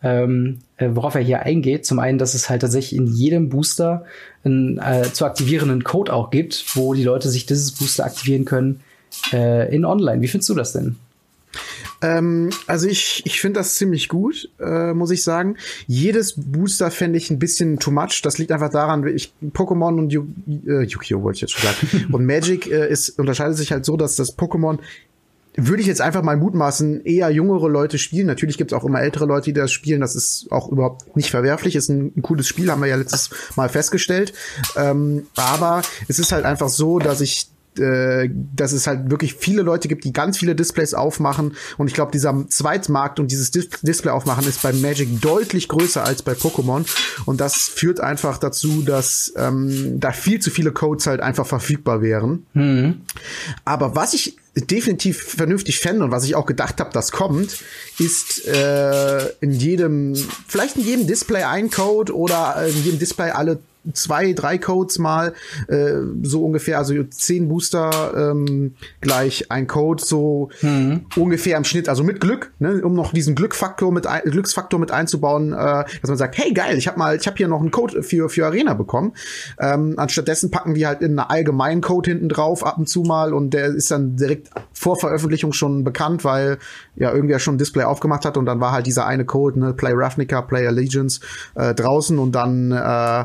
[0.03, 1.87] ähm, äh, worauf er hier eingeht.
[1.87, 4.05] Zum einen, dass es halt tatsächlich in jedem Booster
[4.45, 8.80] einen äh, zu aktivierenden Code auch gibt, wo die Leute sich dieses Booster aktivieren können
[9.32, 10.20] äh, in online.
[10.22, 10.97] Wie findest du das denn?
[12.07, 15.57] Ähm, also ich, ich finde das ziemlich gut, äh, muss ich sagen.
[15.86, 18.20] Jedes Booster fände ich ein bisschen too much.
[18.22, 20.26] Das liegt einfach daran, ich Pokémon und Yu,
[20.66, 21.22] äh, Yu-Gi-Oh!
[21.22, 22.07] wollte ich jetzt schon sagen.
[22.12, 24.78] und Magic äh, ist, unterscheidet sich halt so, dass das Pokémon
[25.59, 28.26] würde ich jetzt einfach mal mutmaßen, eher jüngere Leute spielen.
[28.26, 30.02] Natürlich gibt es auch immer ältere Leute, die das spielen.
[30.02, 31.76] Das ist auch überhaupt nicht verwerflich.
[31.76, 34.34] Ist ein, ein cooles Spiel, haben wir ja letztes Mal festgestellt.
[34.76, 37.48] Ähm, aber es ist halt einfach so, dass ich
[37.79, 41.55] äh, dass es halt wirklich viele Leute gibt, die ganz viele Displays aufmachen.
[41.79, 46.05] Und ich glaube, dieser Zweitmarkt und dieses Dis Display aufmachen ist bei Magic deutlich größer
[46.05, 46.85] als bei Pokémon.
[47.24, 52.03] Und das führt einfach dazu, dass ähm, da viel zu viele Codes halt einfach verfügbar
[52.03, 52.47] wären.
[52.55, 53.03] Mhm.
[53.64, 57.59] Aber was ich definitiv vernünftig fände und was ich auch gedacht habe, das kommt,
[57.99, 60.14] ist äh, in jedem,
[60.49, 63.59] vielleicht in jedem Display ein Code oder in jedem Display alle
[63.93, 65.32] zwei, drei Codes mal,
[65.68, 71.07] äh, so ungefähr, also zehn Booster ähm, gleich ein Code, so mhm.
[71.16, 74.91] ungefähr im Schnitt, also mit Glück, ne, um noch diesen Glückfaktor mit ein, Glücksfaktor mit
[74.91, 77.70] einzubauen, äh, dass man sagt, hey geil, ich habe mal, ich habe hier noch einen
[77.70, 79.12] Code für für Arena bekommen.
[79.59, 83.32] Ähm, anstattdessen packen die halt in einen allgemeinen Code hinten drauf ab und zu mal
[83.32, 86.59] und der ist dann direkt vor Veröffentlichung schon bekannt, weil
[86.97, 89.72] ja irgendwer schon ein Display aufgemacht hat und dann war halt dieser eine Code, ne,
[89.72, 91.20] Play Ravnica, Play Allegiance
[91.55, 93.24] äh, draußen und dann äh,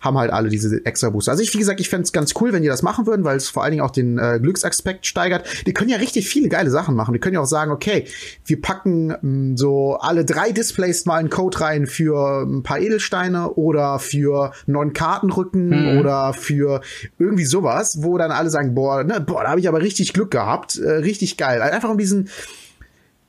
[0.00, 1.32] haben halt alle diese extra Booster.
[1.32, 3.36] Also ich, wie gesagt, ich fände es ganz cool, wenn die das machen würden, weil
[3.36, 5.46] es vor allen Dingen auch den äh, Glücksaspekt steigert.
[5.66, 7.12] Die können ja richtig viele geile Sachen machen.
[7.12, 8.06] Die können ja auch sagen, okay,
[8.44, 12.80] wir packen mh, mm, so alle drei Displays mal einen Code rein für ein paar
[12.80, 15.98] Edelsteine oder für neuen Kartenrücken mhm.
[15.98, 16.80] oder für
[17.18, 20.30] irgendwie sowas, wo dann alle sagen, boah, ne, boah, da habe ich aber richtig Glück
[20.30, 21.62] gehabt, äh, richtig geil.
[21.62, 22.28] Einfach um diesen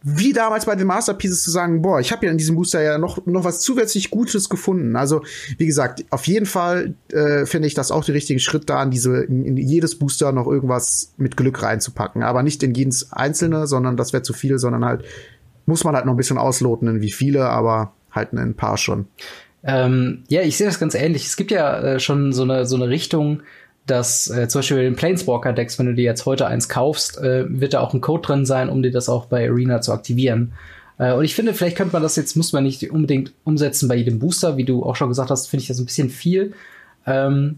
[0.03, 2.97] wie damals bei den Masterpieces zu sagen, boah, ich habe ja in diesem Booster ja
[2.97, 4.95] noch, noch was zusätzlich Gutes gefunden.
[4.95, 5.21] Also,
[5.57, 8.89] wie gesagt, auf jeden Fall äh, finde ich das auch der richtige Schritt da, in
[8.89, 12.23] diese, in, in, jedes Booster noch irgendwas mit Glück reinzupacken.
[12.23, 15.05] Aber nicht in jedes einzelne, sondern das wäre zu viel, sondern halt,
[15.67, 18.77] muss man halt noch ein bisschen ausloten, in wie viele, aber halt in ein paar
[18.77, 19.05] schon.
[19.63, 21.27] Ähm, ja, ich sehe das ganz ähnlich.
[21.27, 23.43] Es gibt ja äh, schon so eine, so eine Richtung,
[23.87, 27.45] dass äh, zum Beispiel bei den Planeswalker-Decks, wenn du dir jetzt heute eins kaufst, äh,
[27.49, 30.53] wird da auch ein Code drin sein, um dir das auch bei Arena zu aktivieren.
[30.97, 33.95] Äh, und ich finde, vielleicht könnte man das jetzt, muss man nicht unbedingt umsetzen bei
[33.95, 36.53] jedem Booster, wie du auch schon gesagt hast, finde ich das ein bisschen viel.
[37.07, 37.57] Ähm,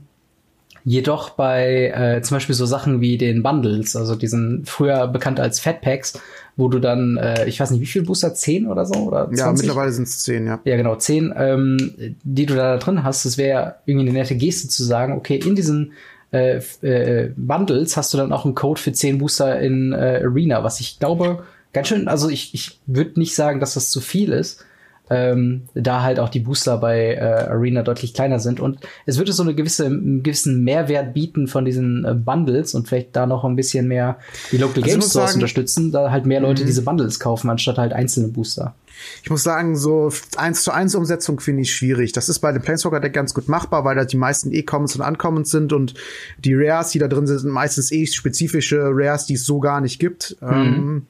[0.85, 5.59] jedoch bei äh, zum Beispiel so Sachen wie den Bundles, also diesen früher bekannt als
[5.59, 6.19] Fat Packs,
[6.55, 8.95] wo du dann, äh, ich weiß nicht, wie viele Booster, 10 oder so?
[8.95, 9.39] Oder 20?
[9.39, 10.59] Ja, mittlerweile sind es 10, ja.
[10.63, 13.25] Ja, genau, 10, ähm, die du da drin hast.
[13.25, 15.93] Das wäre irgendwie eine nette Geste zu sagen, okay, in diesen
[16.33, 20.63] äh, äh, Bundles hast du dann auch einen Code für 10 Booster in äh, Arena,
[20.63, 24.31] was ich glaube, ganz schön, also ich, ich würde nicht sagen, dass das zu viel
[24.33, 24.65] ist.
[25.13, 28.59] Ähm, da halt auch die Booster bei äh, Arena deutlich kleiner sind.
[28.59, 32.87] Und es würde so eine gewisse, einen gewissen Mehrwert bieten von diesen äh, Bundles und
[32.87, 34.17] vielleicht da noch ein bisschen mehr
[34.51, 36.67] die Local also Game Stores sagen, unterstützen, da halt mehr Leute mhm.
[36.67, 38.73] diese Bundles kaufen, anstatt halt einzelne Booster.
[39.21, 42.11] Ich muss sagen, so eins zu eins Umsetzung finde ich schwierig.
[42.11, 45.01] Das ist bei dem Planeswalker Deck ganz gut machbar, weil da die meisten E-Commons und
[45.01, 45.93] Uncommons sind und
[46.39, 49.81] die Rares, die da drin sind, sind meistens eh spezifische Rares, die es so gar
[49.81, 50.37] nicht gibt.
[50.41, 50.51] Mhm.
[50.51, 51.07] Ähm,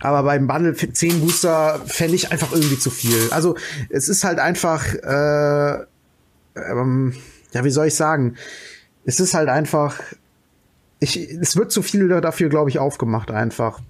[0.00, 3.28] aber beim Bundle 10 Booster fände ich einfach irgendwie zu viel.
[3.30, 3.56] Also
[3.90, 5.84] es ist halt einfach, äh,
[6.56, 7.14] ähm,
[7.52, 8.36] ja, wie soll ich sagen?
[9.04, 10.00] Es ist halt einfach,
[11.00, 13.80] ich, es wird zu viel dafür, glaube ich, aufgemacht einfach.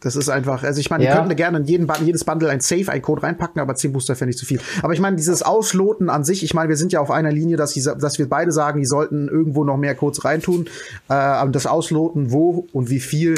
[0.00, 1.10] Das ist einfach, also ich meine, ja.
[1.10, 4.14] ihr könnt gerne in jeden, jedes Bundle ein Safe, ein Code reinpacken, aber 10 Booster
[4.14, 4.60] fände ich zu viel.
[4.82, 7.56] Aber ich meine, dieses Ausloten an sich, ich meine, wir sind ja auf einer Linie,
[7.56, 10.68] dass, die, dass wir beide sagen, die sollten irgendwo noch mehr Codes reintun.
[11.08, 13.34] Äh, aber das Ausloten, wo und wie viel,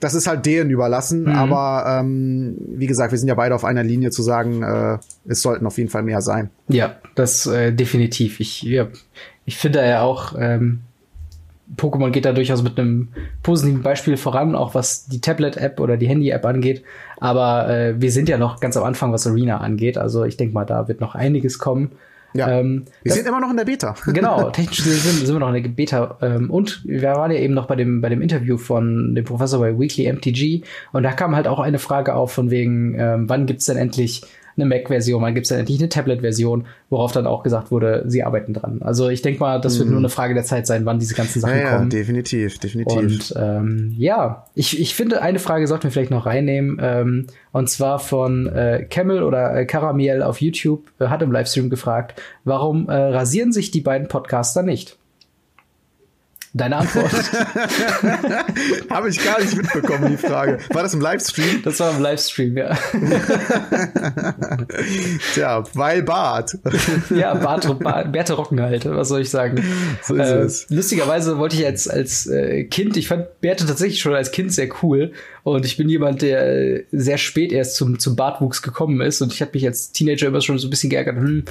[0.00, 1.22] das ist halt denen überlassen.
[1.22, 1.28] Mhm.
[1.34, 5.42] Aber ähm, wie gesagt, wir sind ja beide auf einer Linie zu sagen, äh, es
[5.42, 6.50] sollten auf jeden Fall mehr sein.
[6.68, 8.40] Ja, das äh, definitiv.
[8.40, 8.88] Ich, ja,
[9.44, 10.80] ich finde ja auch, ähm,
[11.76, 13.08] Pokémon geht da durchaus mit einem
[13.42, 16.82] positiven Beispiel voran, auch was die Tablet-App oder die Handy-App angeht.
[17.18, 19.96] Aber äh, wir sind ja noch ganz am Anfang, was Arena angeht.
[19.96, 21.92] Also ich denke mal, da wird noch einiges kommen.
[22.34, 22.50] Ja.
[22.50, 23.94] Ähm, wir sind immer noch in der Beta.
[24.06, 26.18] Genau, technisch sind, sind wir noch in der Beta.
[26.20, 29.60] Ähm, und wir waren ja eben noch bei dem, bei dem Interview von dem Professor
[29.60, 30.62] bei Weekly MTG.
[30.92, 34.22] Und da kam halt auch eine Frage auf von wegen, ähm, wann gibt's denn endlich
[34.56, 38.22] eine Mac-Version, dann gibt es dann endlich eine Tablet-Version, worauf dann auch gesagt wurde, sie
[38.22, 38.80] arbeiten dran.
[38.82, 39.92] Also ich denke mal, das wird mm.
[39.92, 41.90] nur eine Frage der Zeit sein, wann diese ganzen Sachen ja, kommen.
[41.90, 42.96] Ja, definitiv, definitiv.
[42.96, 47.70] Und ähm, ja, ich, ich finde, eine Frage sollten wir vielleicht noch reinnehmen, ähm, und
[47.70, 52.88] zwar von äh, Camel oder äh, Karamiel auf YouTube, äh, hat im Livestream gefragt, warum
[52.88, 54.96] äh, rasieren sich die beiden Podcaster nicht?
[56.56, 57.10] Deine Antwort?
[58.88, 60.60] Habe ich gar nicht mitbekommen, die Frage.
[60.72, 61.62] War das im Livestream?
[61.64, 62.76] Das war im Livestream, ja.
[65.34, 66.56] Tja, weil Bart.
[67.10, 69.64] ja, Bart, Bart, Bärte rocken halt, was soll ich sagen.
[70.02, 70.70] So ist äh, es.
[70.70, 74.68] Lustigerweise wollte ich als, als äh, Kind, ich fand Bärte tatsächlich schon als Kind sehr
[74.84, 75.10] cool.
[75.42, 79.20] Und ich bin jemand, der sehr spät erst zum, zum Bartwuchs gekommen ist.
[79.20, 81.42] Und ich habe mich als Teenager immer schon so ein bisschen geärgert, hm,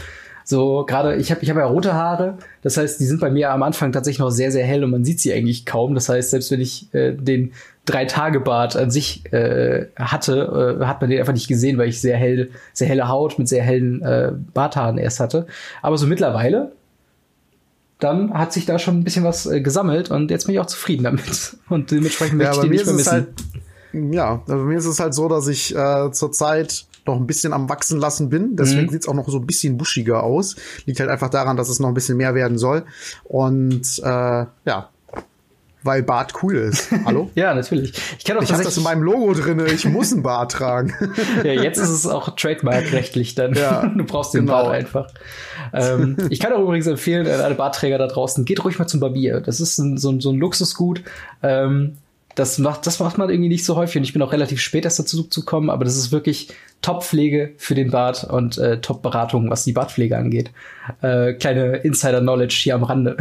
[0.43, 3.51] so gerade, ich habe ich hab ja rote Haare, das heißt, die sind bei mir
[3.51, 5.95] am Anfang tatsächlich noch sehr, sehr hell und man sieht sie eigentlich kaum.
[5.95, 7.53] Das heißt, selbst wenn ich äh, den
[7.85, 12.15] Drei-Tage-Bart an sich äh, hatte, äh, hat man den einfach nicht gesehen, weil ich sehr
[12.15, 15.47] hell, sehr helle Haut mit sehr hellen äh, Barthaaren erst hatte.
[15.81, 16.71] Aber so mittlerweile,
[17.99, 20.65] dann hat sich da schon ein bisschen was äh, gesammelt und jetzt bin ich auch
[20.65, 21.57] zufrieden damit.
[21.69, 23.11] Und dementsprechend möchte ja, ich den nicht mehr missen.
[23.11, 23.27] Halt,
[23.93, 27.69] ja, bei mir ist es halt so, dass ich äh, zurzeit noch ein bisschen am
[27.69, 28.55] wachsen lassen bin.
[28.55, 28.89] Deswegen mhm.
[28.89, 30.55] sieht's auch noch so ein bisschen buschiger aus.
[30.85, 32.83] Liegt halt einfach daran, dass es noch ein bisschen mehr werden soll.
[33.23, 34.89] Und äh, ja,
[35.83, 36.91] weil Bart cool ist.
[37.05, 37.29] Hallo?
[37.35, 37.93] ja, natürlich.
[38.17, 39.61] Ich kann auch ich habe das in meinem Logo drin.
[39.73, 40.93] Ich muss einen Bart tragen.
[41.43, 43.53] ja, jetzt ist es auch trademark-rechtlich dann.
[43.53, 44.63] Ja, du brauchst den genau.
[44.63, 45.07] Bart einfach.
[45.73, 49.41] Ähm, ich kann auch übrigens empfehlen, alle Bartträger da draußen, geht ruhig mal zum Barbier.
[49.41, 51.03] Das ist ein, so, ein, so ein Luxusgut.
[51.41, 51.97] Ähm,
[52.35, 54.85] das macht, das macht man irgendwie nicht so häufig und ich bin auch relativ spät
[54.85, 56.49] erst dazu zu kommen, aber das ist wirklich
[56.81, 60.51] Top-Pflege für den Bart und äh, Top-Beratung, was die Bartpflege angeht.
[61.01, 63.17] Äh, kleine Insider-Knowledge hier am Rande.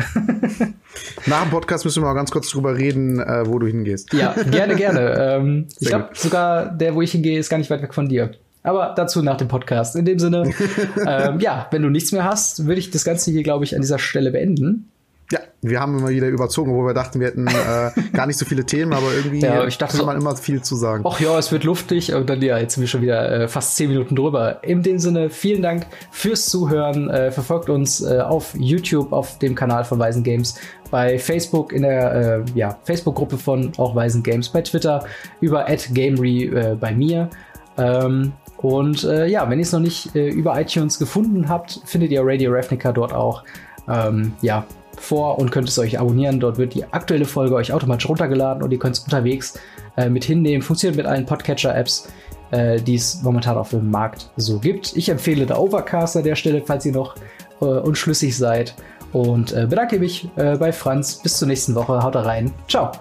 [1.26, 4.12] Nach dem Podcast müssen wir mal ganz kurz drüber reden, äh, wo du hingehst.
[4.12, 5.16] Ja, gerne, gerne.
[5.18, 8.32] ähm, ich glaube sogar, der, wo ich hingehe, ist gar nicht weit weg von dir.
[8.64, 9.96] Aber dazu nach dem Podcast.
[9.96, 10.50] In dem Sinne,
[11.06, 13.80] ähm, ja, wenn du nichts mehr hast, würde ich das Ganze hier, glaube ich, an
[13.80, 14.88] dieser Stelle beenden.
[15.30, 18.44] Ja, wir haben immer wieder überzogen, wo wir dachten, wir hätten äh, gar nicht so
[18.44, 21.04] viele Themen, aber irgendwie ja, ich dachte, kann man immer viel zu sagen.
[21.06, 23.76] Ach ja, es wird luftig und dann ja, jetzt sind wir schon wieder äh, fast
[23.76, 24.62] zehn Minuten drüber.
[24.62, 27.08] In dem Sinne, vielen Dank fürs Zuhören.
[27.08, 30.56] Äh, verfolgt uns äh, auf YouTube, auf dem Kanal von Weisen Games,
[30.90, 35.04] bei Facebook in der äh, ja, Facebook-Gruppe von auch Weisen Games, bei Twitter
[35.40, 35.64] über
[35.94, 37.30] @gamery äh, bei mir.
[37.78, 42.52] Ähm, und ja, wenn ihr es noch nicht über iTunes gefunden habt, findet ihr Radio
[42.52, 43.42] Ravnica dort auch.
[43.88, 44.64] Ähm, ja,
[44.98, 46.40] vor und könnt es euch abonnieren.
[46.40, 49.58] Dort wird die aktuelle Folge euch automatisch runtergeladen und ihr könnt es unterwegs
[49.96, 50.62] äh, mit hinnehmen.
[50.62, 52.08] Funktioniert mit allen Podcatcher-Apps,
[52.50, 54.96] äh, die es momentan auf dem Markt so gibt.
[54.96, 57.16] Ich empfehle der Overcast an der Stelle, falls ihr noch
[57.60, 58.74] äh, unschlüssig seid.
[59.12, 61.16] Und äh, bedanke mich äh, bei Franz.
[61.22, 62.02] Bis zur nächsten Woche.
[62.02, 62.52] Haut rein.
[62.68, 62.92] Ciao.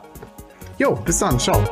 [0.77, 1.39] Jo, bis dann.
[1.39, 1.63] Ciao.